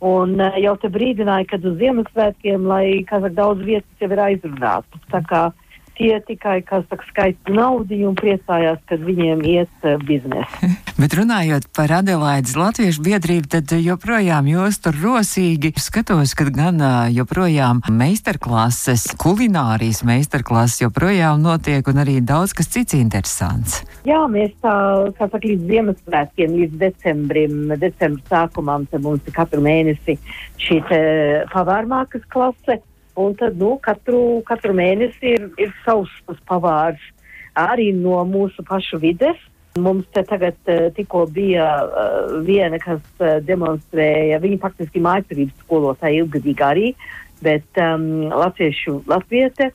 Un 0.04 0.40
uh, 0.40 0.56
jau 0.60 0.76
te 0.76 0.88
brīdināja, 0.92 1.46
kad 1.48 1.64
uz 1.64 1.76
Ziemassvētkiem, 1.80 2.66
lai, 2.68 3.04
kā 3.08 3.20
saka, 3.20 3.34
daudz 3.34 3.64
vietas 3.64 4.00
jau 4.00 4.10
ir 4.12 4.24
aizrunātas. 4.28 5.06
Tā 5.12 5.22
kā 5.28 5.44
tie 5.98 6.18
tikai, 6.26 6.60
kas 6.66 6.84
saka, 6.90 7.06
skaita 7.10 7.54
naudu 7.54 7.96
un 8.08 8.16
priecājās, 8.18 8.80
kad 8.88 9.02
viņiem 9.04 9.42
iet 9.46 9.86
uh, 9.86 9.96
biznesa. 10.02 10.70
Bet 11.00 11.16
runājot 11.18 11.68
par 11.74 11.92
Adelaides 11.96 12.54
Latviešu 12.58 13.02
biedrību, 13.04 13.50
tad 13.56 13.74
joprojām 13.78 14.48
jūs 14.50 14.80
tur 14.84 14.98
rosīgi 15.00 15.72
skatos, 15.80 16.34
ka 16.38 16.48
gan 16.54 16.80
uh, 16.82 16.94
joprojām 17.14 17.82
meistarklases, 17.90 19.06
kulinārijas 19.20 20.04
meistarklases 20.06 20.84
joprojām 20.84 21.42
notiek 21.44 21.86
un 21.90 22.02
arī 22.04 22.20
daudz 22.24 22.54
kas 22.56 22.70
cits 22.74 22.96
interesants. 22.98 23.82
Jā, 24.08 24.24
mēs 24.30 24.54
tā, 24.62 24.74
kā 25.18 25.28
saka, 25.28 25.42
līdz 25.44 25.68
Ziemassvētkiem, 25.70 26.58
līdz 26.60 26.80
decembrim, 26.80 27.60
decembra 27.80 28.22
sākumam, 28.30 28.88
te 28.90 29.00
mums 29.02 29.24
ir 29.26 29.36
katru 29.36 29.62
mēnesi 29.64 30.18
šī 30.62 30.80
pavārmākas 31.52 32.26
klase. 32.32 32.80
Un 33.16 33.34
tad, 33.38 33.58
nu, 33.60 33.76
katru, 33.82 34.42
katru 34.46 34.74
mēnesi 34.74 35.34
ir, 35.36 35.50
ir 35.62 35.74
savs 35.84 36.10
pavārs 36.48 37.02
arī 37.54 37.92
no 37.94 38.18
mūsu 38.26 38.64
pašu 38.66 38.98
vides. 39.02 39.38
Mums 39.78 40.06
te 40.14 40.22
tagad 40.26 40.58
uh, 40.70 40.88
tikko 40.94 41.24
bija 41.34 41.66
uh, 41.82 42.34
viena, 42.46 42.78
kas 42.82 43.02
uh, 43.18 43.38
demonstrēja, 43.42 44.38
viņa 44.42 44.58
faktiski 44.62 45.02
mājaturības 45.02 45.64
skolotāja 45.64 46.22
ilgadīgi 46.22 46.66
arī, 46.66 46.90
bet 47.42 47.82
um, 47.82 48.28
latviešu 48.30 49.00
latviete. 49.10 49.72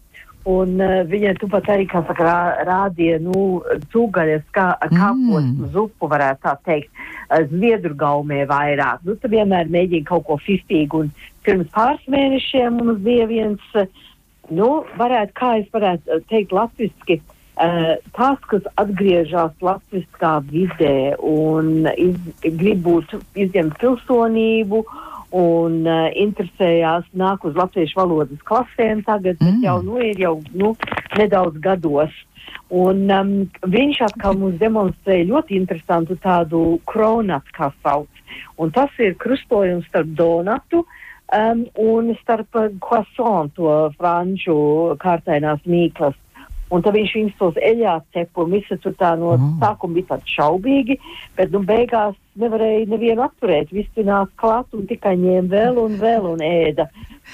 Un 0.50 0.80
uh, 0.82 1.02
viņa 1.10 1.36
tupat 1.42 1.68
arī, 1.70 1.86
kā 1.90 2.02
saka, 2.08 2.26
rā, 2.26 2.38
rādīja, 2.68 3.20
nu, 3.22 3.62
cūgaļas, 3.94 4.46
kā 4.56 4.72
kāpos 4.82 5.44
mm. 5.44 5.72
zupu, 5.76 6.10
varētu 6.10 6.46
tā 6.48 6.56
teikt, 6.66 6.92
uh, 6.96 7.44
zviedru 7.52 7.98
gaumē 8.00 8.46
vairāk. 8.50 9.04
Nu, 9.06 9.18
tu 9.20 9.32
vienmēr 9.32 9.70
mēģini 9.70 10.08
kaut 10.10 10.26
ko 10.30 10.40
fiftīgu, 10.42 11.04
un 11.06 11.12
pirms 11.46 11.70
pāris 11.76 12.08
mēnešiem 12.10 12.80
mums 12.80 13.04
bija 13.06 13.28
viens, 13.30 13.68
uh, 13.78 14.08
nu, 14.50 14.72
varētu, 14.98 15.36
kā 15.38 15.52
es 15.60 15.70
varētu 15.76 16.22
teikt 16.32 16.56
latviski, 16.56 17.20
uh, 17.20 17.94
tās, 18.16 18.42
kas 18.50 18.66
atgriežas 18.82 19.54
latviskā 19.62 20.40
vidē 20.50 21.14
un 21.20 21.90
iz, 21.94 22.18
grib 22.48 22.82
būt 22.88 23.20
izņemt 23.36 23.78
pilsonību, 23.82 24.84
un 25.36 25.84
uh, 25.86 26.08
interesējās 26.18 27.06
nāk 27.18 27.46
uz 27.46 27.58
latviešu 27.58 28.00
valodas 28.00 28.42
klasēm 28.50 29.04
tagad, 29.06 29.38
mm. 29.38 29.46
bet 29.46 29.68
jau, 29.68 29.78
nu, 29.86 30.00
ir 30.02 30.20
jau, 30.20 30.36
nu, 30.54 30.74
nedaudz 31.20 31.60
gados. 31.64 32.16
Un 32.70 33.06
um, 33.14 33.34
viņš 33.66 34.02
atkal 34.10 34.38
mums 34.38 34.60
demonstrēja 34.62 35.28
ļoti 35.30 35.58
interesantu 35.58 36.18
tādu 36.22 36.80
kronatu, 36.90 37.54
kā 37.56 37.70
sauc. 37.84 38.24
Un 38.62 38.74
tas 38.74 38.94
ir 39.02 39.18
krustojums 39.22 39.88
starp 39.90 40.10
donatu 40.18 40.84
um, 40.84 41.66
un 41.82 42.14
starp 42.22 42.58
croissant, 42.82 43.54
to 43.58 43.74
franču 43.98 44.58
kārtainās 45.02 45.62
mīklas. 45.66 46.18
Un 46.70 46.84
tad 46.86 46.94
viņš 46.94 47.14
viņus 47.18 47.38
tos 47.40 47.56
eļļās 47.66 48.04
cepa, 48.14 48.44
un 48.44 48.52
visi 48.54 48.78
tur 48.84 48.94
tā 48.98 49.16
no 49.18 49.34
mm. 49.34 49.56
sākuma 49.62 49.98
bija 49.98 50.12
tādi 50.12 50.36
šaubīgi, 50.36 51.00
bet 51.38 51.50
nu 51.54 51.64
beigās 51.66 52.18
nevarēja 52.42 52.88
nevienu 52.92 53.26
atturēt. 53.26 53.74
Visi 53.76 54.06
nāca 54.08 54.32
klāt 54.40 54.74
un 54.78 54.88
tikai 54.90 55.16
ņēma 55.20 55.50
vēl 55.52 55.82
un 55.84 55.98
vēl 56.02 56.30
un 56.34 56.44
ēda. 56.46 56.88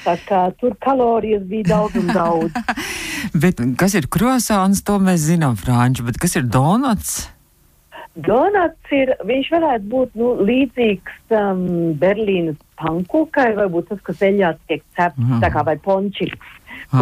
Tā 0.04 0.18
kā 0.28 0.42
tur 0.60 0.76
kalorijas 0.84 1.46
bija 1.48 1.70
daudz 1.76 1.96
un 2.02 2.12
daudz. 2.12 2.58
bet 3.46 3.62
kas 3.80 3.96
ir 3.96 4.10
krosāns, 4.12 4.84
to 4.86 4.98
mēs 5.00 5.30
zinām 5.30 5.56
franču, 5.60 6.04
bet 6.08 6.20
kas 6.22 6.36
ir 6.40 6.50
donuts? 6.52 7.24
Donats 8.16 8.92
ir, 8.96 9.10
viņš 9.28 9.48
varētu 9.52 9.90
būt 9.92 10.14
nu, 10.16 10.30
līdzīgs 10.48 11.34
um, 11.36 11.64
Berlīnas 12.00 12.56
pankūkai, 12.80 13.50
varbūt 13.58 13.90
tas, 13.92 14.00
kas 14.08 14.22
eļļā 14.24 14.54
tiek 14.70 14.84
cepts, 14.96 15.20
Mhm. 15.20 15.42
tā 15.44 15.50
kā 15.52 15.66
vai 15.68 15.76
pončiks, 15.84 16.40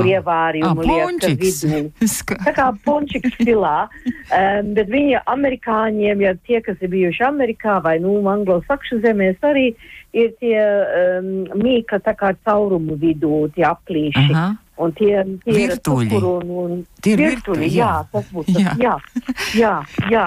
Ah. 0.01 0.07
ievārījumu 0.15 0.81
Ah, 0.81 0.87
liek 0.87 1.03
pončiks. 1.05 1.61
vidū. 1.63 1.81
Tā 2.47 2.53
kā 2.57 2.67
pončiks 2.85 3.35
stilā, 3.37 3.75
um, 3.85 4.73
bet 4.77 4.87
viņa 4.89 5.21
amerikāņiem, 5.35 6.21
ja 6.25 6.33
tie, 6.47 6.61
kas 6.65 6.77
ir 6.81 6.89
bijuši 6.89 7.23
Amerikā 7.27 7.77
vai, 7.83 7.99
nu, 7.99 8.15
anglosakšu 8.29 9.01
zemēs 9.03 9.37
arī, 9.43 9.73
ir 10.13 10.33
tie 10.39 10.57
um, 10.61 11.31
mīka 11.59 11.99
tā 12.05 12.13
kā 12.17 12.33
caurumu 12.45 12.95
vidū, 13.01 13.47
tie 13.55 13.65
aplīši. 13.69 14.29
Aha. 14.33 14.49
Un 14.81 14.89
tie, 14.97 15.21
tie 15.45 15.53
ir 15.53 15.69
Virtuļi. 15.75 16.17
un, 16.17 16.49
un 16.49 16.71
Tie 17.05 17.13
ir 17.13 17.19
virtuļi, 17.21 17.59
virtuļi, 17.61 17.67
jā, 17.77 17.91
tas 18.11 18.25
būs 18.33 18.47
Jā. 18.57 18.71
jā, 18.81 18.95
jā, 19.53 19.73
jā. 20.09 20.25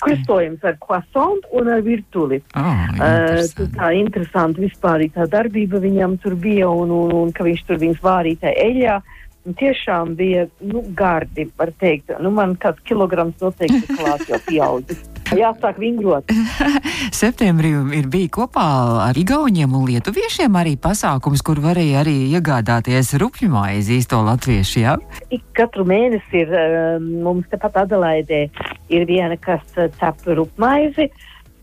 Kristojums 0.00 0.64
ar 0.66 0.76
croissant 0.82 1.40
un 1.56 1.70
ar 1.72 1.84
virtuli. 1.86 2.42
Oh, 2.56 2.76
Uh, 3.00 3.68
tā 3.76 3.92
interesanti 3.96 4.66
vispār 4.66 5.06
tā 5.14 5.24
darbība 5.30 5.80
viņam 5.80 6.18
tur 6.20 6.34
bija 6.36 6.68
un, 6.68 6.90
un, 6.92 7.14
un 7.16 7.32
ka 7.32 7.46
viņš 7.46 7.62
tur 7.68 7.80
viņus 7.80 8.02
vārīja 8.04 8.44
tajā 8.44 8.66
eļļā. 8.66 8.96
Un 9.00 9.19
tiešām 9.58 10.14
bija 10.18 10.46
nu, 10.60 10.82
gardi, 10.96 11.46
var 11.58 11.72
teikt. 11.80 12.12
Nu, 12.22 12.32
man 12.34 12.56
kāds 12.60 12.82
kilograms 12.88 13.38
noteikti 13.42 13.96
klāt 13.96 14.26
jau 14.28 14.40
pieaudzis. 14.46 15.00
Jāsāk 15.30 15.78
vingrot. 15.78 16.32
Septembrī 17.20 17.70
ir 17.94 18.08
bija 18.10 18.32
kopā 18.40 18.66
ar 19.04 19.18
Igauniem 19.18 19.76
un 19.78 19.86
Lietuviešiem 19.86 20.56
arī 20.58 20.74
pasākums, 20.80 21.44
kur 21.46 21.60
varēja 21.62 22.02
arī 22.02 22.16
iegādāties 22.34 23.12
rupju 23.22 23.50
maizi 23.52 24.00
īsto 24.00 24.18
latviešu. 24.26 24.82
Ja? 24.82 24.96
Ik 25.30 25.44
katru 25.58 25.86
mēnesi 25.86 26.42
ir 26.42 26.50
um, 26.50 27.10
mums 27.26 27.46
tepat 27.52 27.78
Adelaidē 27.84 28.48
ir 28.90 29.06
viena, 29.06 29.38
kas 29.38 29.62
uh, 29.78 29.86
cep 30.00 30.26
rupmaizi. 30.26 31.10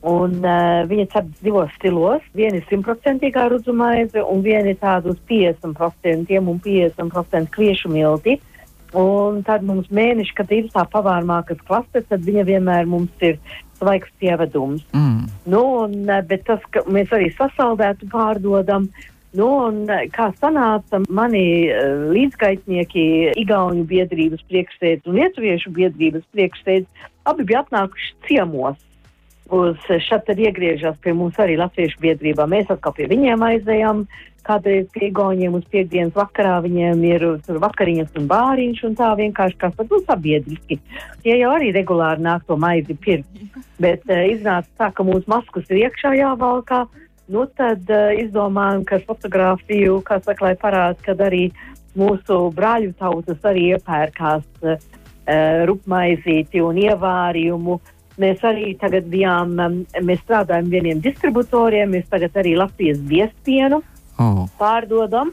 Un 0.07 0.37
uh, 0.39 0.85
viņa 0.87 1.07
cep 1.11 1.31
divos 1.43 1.71
stilos. 1.75 2.23
Viena 2.37 2.61
ir 2.61 2.67
simtprocentīgā 2.69 3.49
rudzu 3.51 3.73
maize, 3.75 4.21
un 4.23 4.43
viena 4.45 4.71
ir 4.71 4.79
tāda 4.79 5.11
uz 5.11 5.19
50% 5.27 6.37
un 6.39 6.61
50% 6.63 7.51
kviešu 7.55 7.91
milti. 7.91 8.37
Un 8.95 9.41
tad 9.43 9.65
mums 9.67 9.89
mēneši, 9.91 10.33
kad 10.37 10.51
ir 10.55 10.69
tā 10.71 10.85
pavārmākas 10.87 11.59
klase, 11.67 12.05
tad 12.07 12.23
viņa 12.23 12.45
vienmēr 12.47 12.87
mums 12.87 13.25
ir 13.25 13.35
svaigs 13.77 14.09
pievedums. 14.21 14.85
Mm. 14.95 15.27
Nu, 15.51 15.61
un, 15.83 16.09
eh, 16.09 16.23
bet 16.23 16.45
tas, 16.47 16.63
ka 16.71 16.85
mēs 16.87 17.11
arī 17.11 17.29
sasaldētu 17.35 18.09
pārdodam. 18.13 18.87
Nu, 19.35 19.47
un, 19.67 19.89
eh, 19.89 20.07
kā 20.07 20.31
sanāca, 20.39 21.03
mani 21.09 21.69
uh, 21.69 22.07
līdzgaitnieki, 22.15 23.35
Igaunijas 23.43 23.89
biedrības 23.91 24.41
priekšsēdz 24.49 25.05
un 25.05 25.19
Lietuviešu 25.19 25.73
biedrības 25.75 26.23
priekšsēdz, 26.33 26.87
abi 27.27 27.43
bija 27.43 27.65
atnākuši 27.65 28.15
ciemos. 28.27 28.79
Uz 29.47 29.77
šeit 29.87 30.25
tad 30.27 30.39
iegriežas 30.43 30.97
pie 30.99 31.13
mums 31.15 31.37
arī 31.39 31.55
Latviešu 31.59 32.01
biedrībā. 32.03 32.47
Mēs 32.51 32.71
atkal 32.73 32.95
pie 32.97 33.07
viņiem 33.07 33.45
aizējām. 33.47 34.03
Kādreiz 34.47 34.85
pie 34.95 35.09
Igauniem 35.09 35.57
uz 35.57 35.65
piekdienas 35.71 36.15
vakarā 36.15 36.57
viņiem 36.63 37.01
ir 37.03 37.23
tur 37.43 37.59
vakariņas 37.59 38.13
un 38.19 38.27
bāriņš 38.31 38.83
un 38.87 38.93
tā 38.95 39.09
vienkārši 39.19 39.57
kā 39.59 39.69
tad, 39.75 39.89
nu, 39.91 39.99
sabiedriski. 40.07 40.79
Tie 41.23 41.35
jau 41.35 41.51
arī 41.51 41.73
regulāri 41.75 42.23
nāk 42.23 42.45
to 42.47 42.55
maizi 42.59 42.95
pirkt. 42.95 43.41
Bet 43.79 44.07
uh, 44.07 44.23
iznāca 44.31 44.71
tā, 44.79 44.91
ka 44.95 45.03
mūsu 45.07 45.27
maskas 45.31 45.67
ir 45.71 45.83
iekšā 45.87 46.15
jāvalkā. 46.19 46.85
Nu, 47.27 47.43
tad 47.59 47.91
uh, 47.91 48.13
izdomājām, 48.15 48.85
ka 48.87 49.01
fotografiju, 49.03 49.99
kā 50.07 50.21
saka, 50.23 50.47
lai 50.47 50.55
parāda, 50.59 50.99
ka 51.03 51.15
arī 51.27 51.49
mūsu 51.99 52.39
brāļu 52.55 52.95
tautas 52.99 53.43
arī 53.47 53.73
iepērkās 53.75 54.47
uh, 54.63 54.79
rupmaizīti 55.67 56.63
un 56.63 56.79
ievārījumu. 56.87 57.79
Mēs 58.17 58.41
arī 58.41 58.71
tagad 58.81 59.05
bijām, 59.11 59.53
um, 59.61 59.75
mēs 60.01 60.23
strādājam 60.25 60.71
vieniem 60.73 61.01
distributoriem, 61.03 61.91
mēs 61.93 62.07
tagad 62.09 62.39
arī 62.41 62.55
Latvijas 62.57 62.97
viespienu 63.05 63.83
Oh. 64.17 64.47
pārdodam 64.57 65.31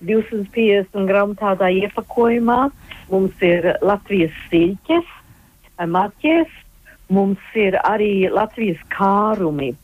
250 0.00 1.06
gramu 1.08 1.36
tādā 1.36 1.68
iepakojumā. 1.68 2.70
Mums 3.12 3.42
ir 3.44 3.74
Latvijas 3.84 4.32
siļķes, 4.48 5.10
maķes, 5.92 6.52
mums 7.12 7.40
ir 7.54 7.76
arī 7.84 8.30
Latvijas 8.32 8.80
kārumi. 8.94 9.74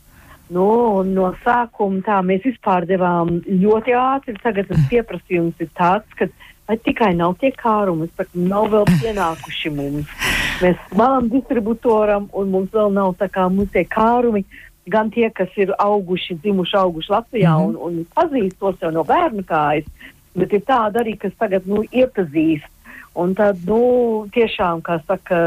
Nu, 0.51 0.67
un 0.99 1.13
no 1.15 1.29
sākuma 1.45 2.01
tā 2.03 2.17
mēs 2.27 2.43
vispār 2.43 2.83
devām 2.89 3.37
ļoti 3.47 3.93
ātri. 3.95 4.35
Tagad 4.43 4.67
tas 4.67 4.81
pieprasījums 4.91 5.61
ir 5.63 5.69
tāds, 5.77 6.09
ka 6.19 6.27
vai 6.67 6.75
tikai 6.83 7.13
nav 7.15 7.37
tie 7.39 7.53
kārumi, 7.55 8.09
bet 8.19 8.33
nav 8.35 8.67
vēl 8.73 8.85
pienākuši 8.99 9.71
mums. 9.75 10.11
Mēs 10.61 10.81
malam 10.99 11.29
distributoram 11.31 12.27
un 12.37 12.51
mums 12.51 12.73
vēl 12.75 12.91
nav 12.95 13.15
tā 13.19 13.29
kā 13.31 13.47
mums 13.51 13.71
tie 13.71 13.85
kārumi. 13.87 14.43
Gan 14.91 15.11
tie, 15.13 15.29
kas 15.29 15.51
ir 15.61 15.71
auguši, 15.79 16.39
dzimuši, 16.41 16.75
auguši 16.79 17.11
Latvijā 17.13 17.53
Mhm. 17.55 17.65
un, 17.67 17.75
un 17.85 18.05
pazīst 18.17 18.57
tos 18.59 18.75
jau 18.81 18.91
no 18.91 19.03
bērnu 19.07 19.43
kājas, 19.45 19.85
bet 20.35 20.53
ir 20.53 20.61
tādi 20.67 20.99
arī, 21.03 21.17
kas 21.19 21.31
tagad 21.39 21.67
nu, 21.67 21.83
iepazīst. 21.93 22.67
Un 23.11 23.33
tad, 23.35 23.59
nu, 23.67 24.23
tiešām, 24.31 24.79
kā 24.85 25.01
saka, 25.03 25.37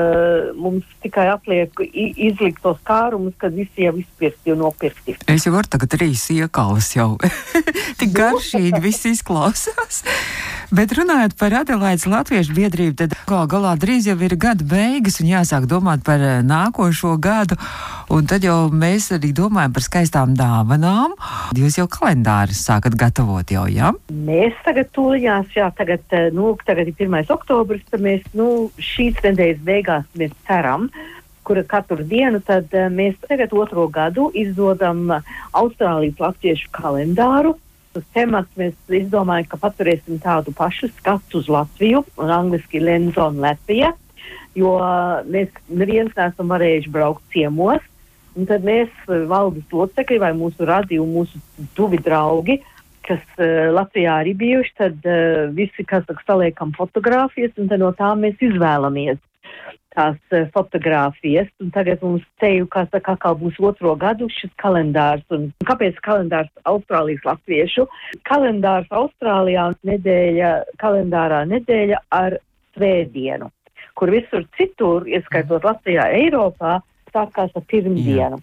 mums 0.60 0.84
tikai 1.00 1.30
atliek 1.32 1.72
izlikt 1.94 2.60
tos 2.60 2.76
kārumus, 2.84 3.32
kad 3.40 3.56
visi 3.56 3.86
jau 3.86 3.94
izpirkti 3.96 4.52
un 4.52 4.60
nopirkti. 4.66 5.16
Es 5.32 5.46
jau 5.48 5.54
varu 5.54 5.72
tagad 5.72 5.94
trīs 5.96 6.26
iekalas 6.34 6.90
jau. 6.92 7.14
Tik 8.00 8.12
garšīgi 8.12 8.82
viss 8.84 9.08
izklausās. 9.08 10.02
Bet 10.74 10.92
runājot 10.96 11.36
par 11.38 11.54
Adelaides 11.60 12.06
Latviešu 12.08 12.54
biedrību, 12.56 12.94
tad 12.98 13.12
gal 13.28 13.44
galā 13.48 13.74
drīz 13.80 14.08
jau 14.08 14.16
ir 14.26 14.34
gada 14.40 14.64
beigas 14.66 15.20
un 15.22 15.28
jāsāk 15.28 15.68
domāt 15.70 16.04
par 16.04 16.20
eh, 16.20 16.40
nākošo 16.44 17.14
gadu. 17.22 17.56
Un 18.12 18.26
tad 18.28 18.44
jau 18.44 18.68
mēs 18.72 19.10
arī 19.14 19.30
domājam 19.36 19.72
par 19.76 19.84
skaistām 19.84 20.34
dāvanām. 20.36 21.14
Jūs 21.56 21.78
jau 21.78 21.86
kalendārus 21.88 22.64
sākat 22.66 22.96
gatavot 23.00 23.54
jau, 23.54 23.64
jā? 23.70 23.92
Ja? 23.92 24.14
Mēs 24.28 24.56
tagad 24.66 24.90
tuļņās, 24.96 25.52
jā, 25.56 25.70
tagad, 25.78 26.04
eh, 26.12 26.30
nu, 26.34 26.52
tagad 26.66 26.90
ir 26.90 26.96
1. 27.06 27.28
Oktobris, 27.54 27.84
tad 27.86 28.02
mēs, 28.02 28.24
nu, 28.34 28.70
šīs 28.82 29.20
nedēļas 29.22 29.60
beigās 29.62 30.06
mēs 30.18 30.32
ceram, 30.48 30.88
kura 31.46 31.62
katru 31.62 32.02
dienu, 32.02 32.40
tad 32.42 32.72
eh, 32.74 32.88
mēs 32.90 33.14
tagad 33.28 33.52
otro 33.54 33.86
gadu 33.88 34.30
izdodam 34.34 35.04
eh, 35.12 35.22
Austrālijas 35.54 36.18
latviešu 36.18 36.72
kalendāru. 36.74 37.54
Uz 37.94 38.02
temats 38.16 38.50
mēs 38.58 38.74
izdomājam, 38.90 39.46
ka 39.52 39.60
paturēsim 39.62 40.18
tādu 40.18 40.50
pašu 40.56 40.88
skatu 40.96 41.38
uz 41.38 41.50
Latviju, 41.52 42.02
un 42.18 42.32
angliski 42.34 42.82
Lenzon 42.82 43.38
Latvija, 43.38 43.92
jo 44.58 44.74
eh, 44.80 45.22
mēs 45.30 45.54
neviens 45.68 46.14
neesam 46.18 46.50
varējuši 46.50 46.94
braukt 46.96 47.22
ciemos. 47.30 47.86
Un 48.34 48.48
tad 48.50 48.64
mēs, 48.66 48.90
valdes 49.30 49.70
locekļi 49.70 50.16
vai 50.18 50.32
mūsu 50.34 50.66
radio, 50.66 51.04
mūsu 51.06 51.38
tuvi 51.78 52.00
draugi, 52.02 52.58
kas 53.06 53.22
uh, 53.38 53.70
Latvijā 53.74 54.18
arī 54.22 54.34
bijuši, 54.38 54.74
tad 54.80 55.06
uh, 55.08 55.44
visi, 55.54 55.84
kas 55.88 56.08
saliekam 56.26 56.74
fotogrāfijas, 56.76 57.54
un 57.60 57.70
no 57.80 57.92
tām 57.98 58.24
mēs 58.24 58.40
izvēlamies 58.42 59.20
tās 59.94 60.18
uh, 60.34 60.46
fotogrāfijas. 60.54 61.50
Un 61.62 61.72
tagad 61.74 62.02
mums 62.04 62.24
teju, 62.42 62.68
kā 62.72 62.84
saka, 62.90 63.16
kā 63.20 63.34
būs 63.38 63.60
otro 63.62 63.94
gadu 64.00 64.28
šis 64.32 64.52
kalendārs. 64.62 65.24
Un 65.34 65.50
kāpēc 65.68 66.00
kalendārs 66.06 66.50
Austrālijas 66.70 67.26
latviešu? 67.28 67.86
Kalendārs 68.28 68.90
Austrālijā 68.94 69.70
nedēļa, 69.86 70.54
kalendārā 70.82 71.44
nedēļa 71.50 72.02
ar 72.14 72.40
svētdienu, 72.74 73.50
kur 73.94 74.10
visur 74.10 74.48
citur, 74.58 75.06
ieskaitot 75.06 75.66
Latvijā, 75.66 76.08
Eiropā, 76.18 76.80
sākās 77.14 77.54
ar 77.54 77.64
pirmdienu. 77.70 78.40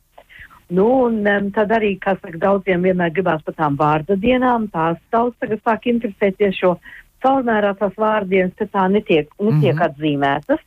Nu, 0.72 0.88
un 1.06 1.20
um, 1.28 1.48
tad 1.52 1.72
arī, 1.76 1.96
kā 2.00 2.14
saka, 2.16 2.38
daudziem 2.40 2.86
vienmēr 2.88 3.12
gribās 3.12 3.42
par 3.44 3.58
tām 3.58 3.76
vārda 3.80 4.16
dienām, 4.16 4.70
tās 4.72 5.00
daudz 5.12 5.36
tagad 5.44 5.60
sāk 5.68 5.88
interesēties, 5.92 6.62
jo 6.64 6.78
caurmērā 7.26 7.74
tās 7.80 7.98
vārdienas 8.00 8.56
te 8.56 8.70
tā 8.72 8.86
netiek, 8.88 9.28
netiek 9.40 9.74
mm. 9.76 9.82
-hmm. 9.82 9.90
atzīmētas. 9.90 10.62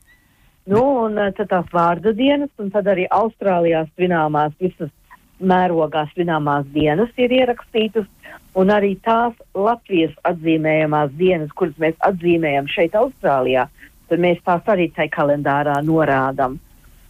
Nu, 0.68 0.82
un 1.06 1.16
uh, 1.16 1.30
tad 1.36 1.48
tās 1.48 1.72
vārda 1.72 2.12
dienas, 2.12 2.52
un 2.58 2.68
tad 2.70 2.86
arī 2.92 3.06
Austrālijā 3.08 3.86
svināmās 3.94 4.52
visas 4.60 4.92
mērogā 5.40 6.04
svināmās 6.12 6.68
dienas 6.74 7.08
ir 7.16 7.32
ierakstītas, 7.32 8.06
un 8.54 8.70
arī 8.70 8.94
tās 9.02 9.32
Latvijas 9.54 10.12
atzīmējamās 10.24 11.16
dienas, 11.16 11.50
kuras 11.56 11.74
mēs 11.78 11.96
atzīmējam 12.00 12.68
šeit 12.68 12.94
Austrālijā, 12.94 13.66
tad 14.08 14.20
mēs 14.20 14.38
tās 14.44 14.62
arī 14.66 14.90
tai 14.94 15.08
kalendārā 15.08 15.80
norādam. 15.82 16.58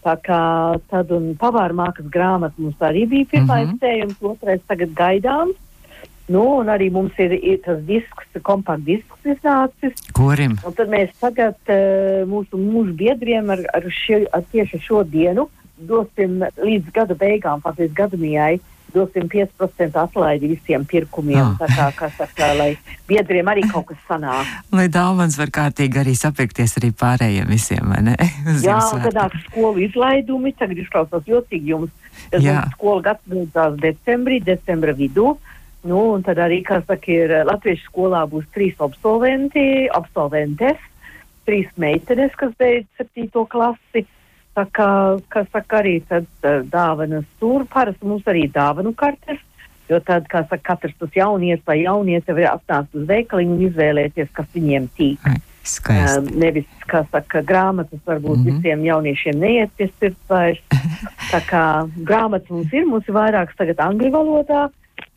Tā 0.05 0.15
kā 0.21 0.41
tad 0.93 1.13
un 1.17 1.31
pavārmākas 1.41 2.11
grāmata 2.13 2.61
mums 2.61 2.81
arī 2.85 3.07
bija 3.09 3.31
pirmais 3.31 3.69
Mhm. 3.69 3.79
sējums, 3.81 4.19
otrais 4.21 4.61
tagad 4.69 4.93
gaidāms. 4.95 5.57
Nu, 6.29 6.43
un 6.61 6.67
arī 6.73 6.91
mums 6.93 7.13
ir, 7.19 7.33
ir 7.33 7.59
tas 7.65 7.81
disks, 7.85 8.29
kompakt 8.43 8.85
disks 8.85 9.27
iznācis. 9.29 9.93
Korim? 10.17 10.59
Un 10.65 10.73
tad 10.73 10.89
mēs 10.89 11.11
tagad 11.21 11.57
uh, 11.69 12.25
mūsu 12.25 12.57
mūža 12.57 12.95
biedriem 12.97 13.51
ar, 13.51 13.61
ar, 13.75 13.83
šie, 13.93 14.27
ar 14.33 14.43
tieši 14.53 14.81
šo 14.81 15.03
dienu 15.05 15.49
dosim 15.77 16.39
līdz 16.57 16.93
gada 16.95 17.15
beigām, 17.15 17.61
pat 17.61 17.77
līdz 17.77 17.93
gada 17.93 18.17
mijai, 18.17 18.61
dosim 18.95 19.29
5% 19.31 19.99
atlaidi 20.01 20.53
visiem 20.55 20.85
pirkumiem. 20.89 21.41
Ah. 21.43 21.57
Tā 21.61 21.69
kā, 21.71 21.89
kā 21.99 22.11
saka, 22.17 22.51
lai 22.59 22.71
biedriem 23.09 23.51
arī 23.51 23.67
kaut 23.71 23.89
kas 23.91 24.01
sanāk. 24.09 24.53
Lai 24.77 24.87
dāvans 24.93 25.39
var 25.41 25.53
kārtīgi 25.55 26.01
arī 26.03 26.15
sapirkties 26.19 26.79
arī 26.81 26.93
pārējiem 27.03 27.51
visiem, 27.51 27.91
vai 27.91 28.03
ne? 28.11 28.17
Jā, 28.65 28.79
nāk 29.15 29.37
skolu 29.49 29.85
izlaidumi, 29.89 30.55
tagad 30.59 30.81
izklausās 30.85 31.27
jocīgi 31.29 31.75
jums. 31.75 31.93
Skola 32.75 33.17
beidzās 33.27 33.77
decembrī, 33.83 34.41
decembra 34.45 34.95
vidū. 34.97 35.35
Nu, 35.85 36.01
un 36.15 36.23
tad 36.25 36.41
arī, 36.41 36.63
kā 36.65 36.81
saka, 36.81 37.13
ir 37.13 37.33
eh, 37.35 37.45
Latviešu 37.45 37.91
skolā 37.91 38.23
būs 38.31 38.47
trīs 38.57 38.79
absolventi, 38.81 39.85
absolventes, 39.93 40.81
trīs 41.45 41.69
meitenes, 41.77 42.33
kas 42.41 42.55
beidz 42.61 42.89
septīto 42.97 43.45
klasi. 43.53 44.07
Tā 44.55 44.67
kā, 44.71 44.89
kā 45.33 45.43
saka, 45.51 45.81
arī 45.81 45.97
tad 46.07 46.29
eh, 46.47 46.61
dāvanas 46.71 47.27
tur, 47.41 47.65
parasti 47.71 48.07
mums 48.07 48.27
arī 48.31 48.45
dāvanu 48.55 48.93
kartes, 48.95 49.41
jo 49.91 49.99
tad, 50.07 50.29
kā 50.31 50.45
saka, 50.47 50.63
katrs 50.75 50.95
tas 51.01 51.17
jaunietis 51.17 51.67
vai 51.67 51.81
jauniete 51.83 52.37
var 52.37 52.55
atnākt 52.55 52.95
uz 52.95 53.09
veikaliņu 53.09 53.57
un 53.57 53.65
izvēlēties, 53.69 54.31
kas 54.37 54.47
viņiem 54.55 54.87
tīk. 54.99 55.27
Skaisti. 55.65 56.21
Um, 56.21 56.29
nevis, 56.39 56.69
kā 56.91 57.03
saka, 57.09 57.41
grāmatas 57.43 58.01
varbūt 58.05 58.37
mm. 58.37 58.45
-hmm. 58.45 58.61
visiem 58.61 58.85
jauniešiem 58.85 59.39
neiet 59.41 59.71
pie 59.77 59.89
sirds 59.99 60.29
vairs. 60.29 60.61
Tā 61.33 61.41
kā 61.49 61.65
grāmatas 62.05 62.51
mums 62.51 62.73
ir, 62.73 62.87
mums 62.87 63.09
ir 63.09 63.17
vairākas 63.17 63.57
tagad 63.57 63.81
angļu 63.81 64.11
valodā, 64.13 64.69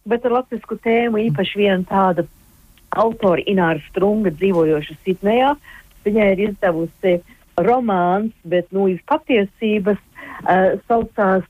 bet 0.07 0.25
ar 0.25 0.39
latviešu 0.39 0.79
tēmu 0.83 1.19
īpaši 1.29 1.59
viena 1.61 1.83
tāda 1.83 2.25
autora 2.89 3.43
Ināra 3.45 3.83
Strunga 3.89 4.31
dzīvojoša 4.31 4.95
Sidnejā. 5.03 5.55
Viņai 6.07 6.31
ir 6.31 6.39
izdevusi 6.49 7.19
romāns, 7.65 8.33
bet, 8.45 8.67
nu, 8.75 8.87
iz 8.91 8.99
patiesības 9.09 9.97
uh, 9.97 10.77
saucās 10.89 11.45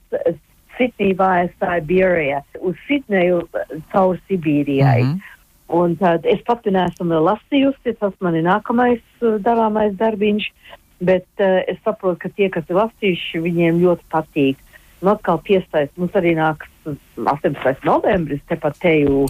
Sydney 0.78 1.16
via 1.18 1.48
Siberia, 1.58 2.44
uz 2.62 2.78
Sidneju 2.88 3.42
uh, 3.44 3.74
caur 3.92 4.20
Sibīrijai. 4.28 5.02
Mhm. 5.04 5.34
Un 5.68 5.98
tad 6.00 6.24
es 6.24 6.40
pati 6.48 6.72
neesmu 6.72 7.20
lasījusi, 7.26 7.98
tas 8.00 8.14
man 8.24 8.38
ir 8.40 8.46
nākamais 8.48 9.04
uh, 9.20 9.36
darāmais 9.44 9.98
darbiņš, 10.00 10.48
bet 11.04 11.28
uh, 11.44 11.60
es 11.68 11.82
saprotu, 11.84 12.22
ka 12.24 12.32
tie, 12.38 12.48
kas 12.54 12.70
ir 12.72 12.80
lasījuši, 12.80 13.44
viņiem 13.44 13.84
ļoti 13.84 14.08
patīk. 14.14 14.64
Un 15.04 15.12
atkal 15.12 15.42
piesaist, 15.44 15.92
mums 16.00 16.16
arī 16.18 16.38
nāks 16.40 16.72
uh, 16.88 16.96
18. 17.20 17.84
novembris 17.86 18.40
tepat 18.48 18.80
teju, 18.80 19.26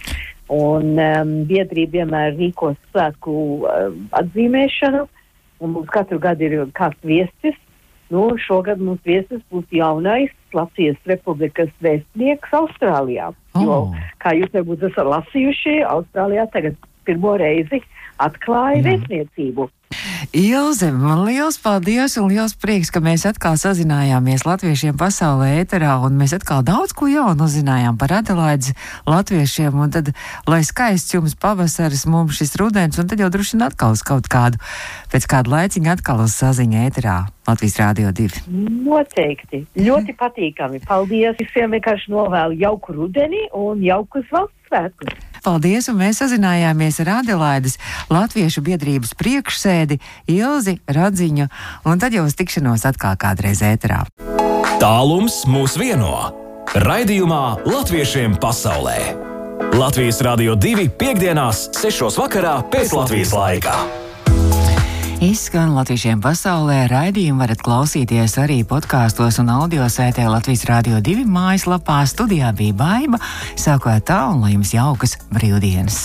un 0.54 0.94
um, 0.94 1.34
biedrība 1.50 2.04
vienmēr 2.04 2.38
rīkos 2.38 2.78
svētku 2.92 3.34
um, 3.66 3.98
atzīmēšanu, 4.22 5.08
un 5.60 5.74
mums 5.76 5.90
katru 5.94 6.20
gadu 6.20 6.48
ir 6.48 6.66
kāds 6.78 7.00
viesis. 7.04 7.58
Nu, 8.10 8.30
šogad 8.40 8.80
mums 8.80 9.02
viesis 9.04 9.42
būs 9.52 9.66
jaunais 9.76 10.32
Latvijas 10.56 10.96
Republikas 11.12 11.72
vēstnieks 11.84 12.54
Austrālijā. 12.56 13.34
Jo, 13.58 13.82
Oh. 13.90 13.96
kā 14.24 14.32
jūs 14.38 14.54
varbūt 14.54 14.86
esat 14.88 15.10
lasījuši, 15.12 15.82
Austrālijā 15.84 16.46
tagad 16.54 16.78
pirmo 17.08 17.38
reizi 17.40 17.82
atklāja 18.22 18.82
Jā. 18.82 18.86
vēstniecību. 18.92 19.72
Ilze, 20.36 20.90
man 20.92 21.22
liels 21.24 21.56
paldies 21.64 22.18
un 22.20 22.28
liels 22.28 22.52
prieks, 22.60 22.90
ka 22.92 23.00
mēs 23.04 23.24
atkal 23.30 23.56
sazinājāmies 23.56 24.44
latviešiem 24.44 24.98
pasaulē 25.00 25.62
ēterā 25.62 25.94
un 26.04 26.18
mēs 26.20 26.34
atkal 26.36 26.66
daudz 26.68 26.92
ko 26.98 27.08
jaunu 27.08 27.48
uzzinājām 27.48 27.96
par 28.00 28.12
Adelaides 28.20 28.74
latviešiem 29.08 29.78
un 29.80 29.94
tad, 29.96 30.12
lai 30.50 30.60
skaists 30.68 31.16
jums 31.16 31.38
pavasaris, 31.40 32.04
mums 32.12 32.36
šis 32.42 32.58
rudens 32.60 33.00
un 33.00 33.08
tad 33.08 33.24
jau 33.24 33.32
droši 33.32 33.56
vien 33.56 33.68
atkal 33.70 33.96
uz 33.96 34.04
kaut 34.04 34.28
kādu, 34.28 34.60
pēc 35.14 35.30
kādu 35.32 35.56
laiciņu 35.56 35.94
atkal 35.96 36.26
uz 36.26 36.36
saziņa 36.36 36.84
ēterā 36.90 37.18
Latvijas 37.48 37.80
Rādio 37.80 38.12
2. 38.12 38.44
Noteikti. 38.84 39.64
Ļoti 39.80 40.18
patīkami. 40.20 40.84
Paldies 40.84 41.40
visiem 41.40 41.72
vienkārši 41.78 42.12
novēlu 42.12 42.60
jauku 42.60 43.00
rudeni 43.00 43.48
un 43.56 43.80
jaukus 43.86 44.28
valsts 44.36 44.58
svētkus. 44.68 45.16
Paldies, 45.48 45.86
un 45.88 45.96
mēs 46.02 46.18
sazinājāmies 46.20 46.98
ar 47.06 47.22
Adelaides 47.22 47.78
Latviešu 48.12 48.60
biedrības 48.66 49.14
priekšsēdi 49.16 49.96
Ilzi 50.34 50.74
Radziņu, 50.92 51.46
un 51.88 52.02
tad 52.04 52.18
jau 52.18 52.26
uz 52.28 52.36
tikšanos 52.36 52.84
atkal 52.90 53.16
kādreiz 53.16 53.62
ēterā. 53.64 54.02
Tālums 54.82 55.46
mūs 55.48 55.78
vieno. 55.80 56.12
Raidījumā 56.76 57.64
Latviešiem 57.64 58.36
pasaulē. 58.44 58.98
Latvijas 59.78 60.20
Rādio 60.26 60.58
2 60.60 60.90
piekdienās, 61.00 61.70
6. 61.80 62.20
vakarā 62.20 62.58
pēc 62.74 62.92
Latvijas 62.98 63.32
laika. 63.32 63.78
Izskan 65.18 65.72
latviešiem 65.74 66.20
pasaulē, 66.22 66.84
raidījumu 66.92 67.42
varat 67.42 67.64
klausīties 67.66 68.36
arī 68.38 68.60
podkāstos 68.70 69.40
un 69.42 69.50
audio 69.50 69.88
sētē 69.90 70.28
Latvijas 70.30 70.68
Rādio 70.70 71.00
2 71.02 71.26
mājaslapā. 71.26 72.04
Studijā 72.06 72.52
bija 72.54 72.76
baiva, 72.78 73.18
sākot 73.58 74.06
tā 74.06 74.20
un 74.30 74.46
lai 74.46 74.54
jums 74.54 74.76
jaukas 74.78 75.18
brīvdienas! 75.34 76.04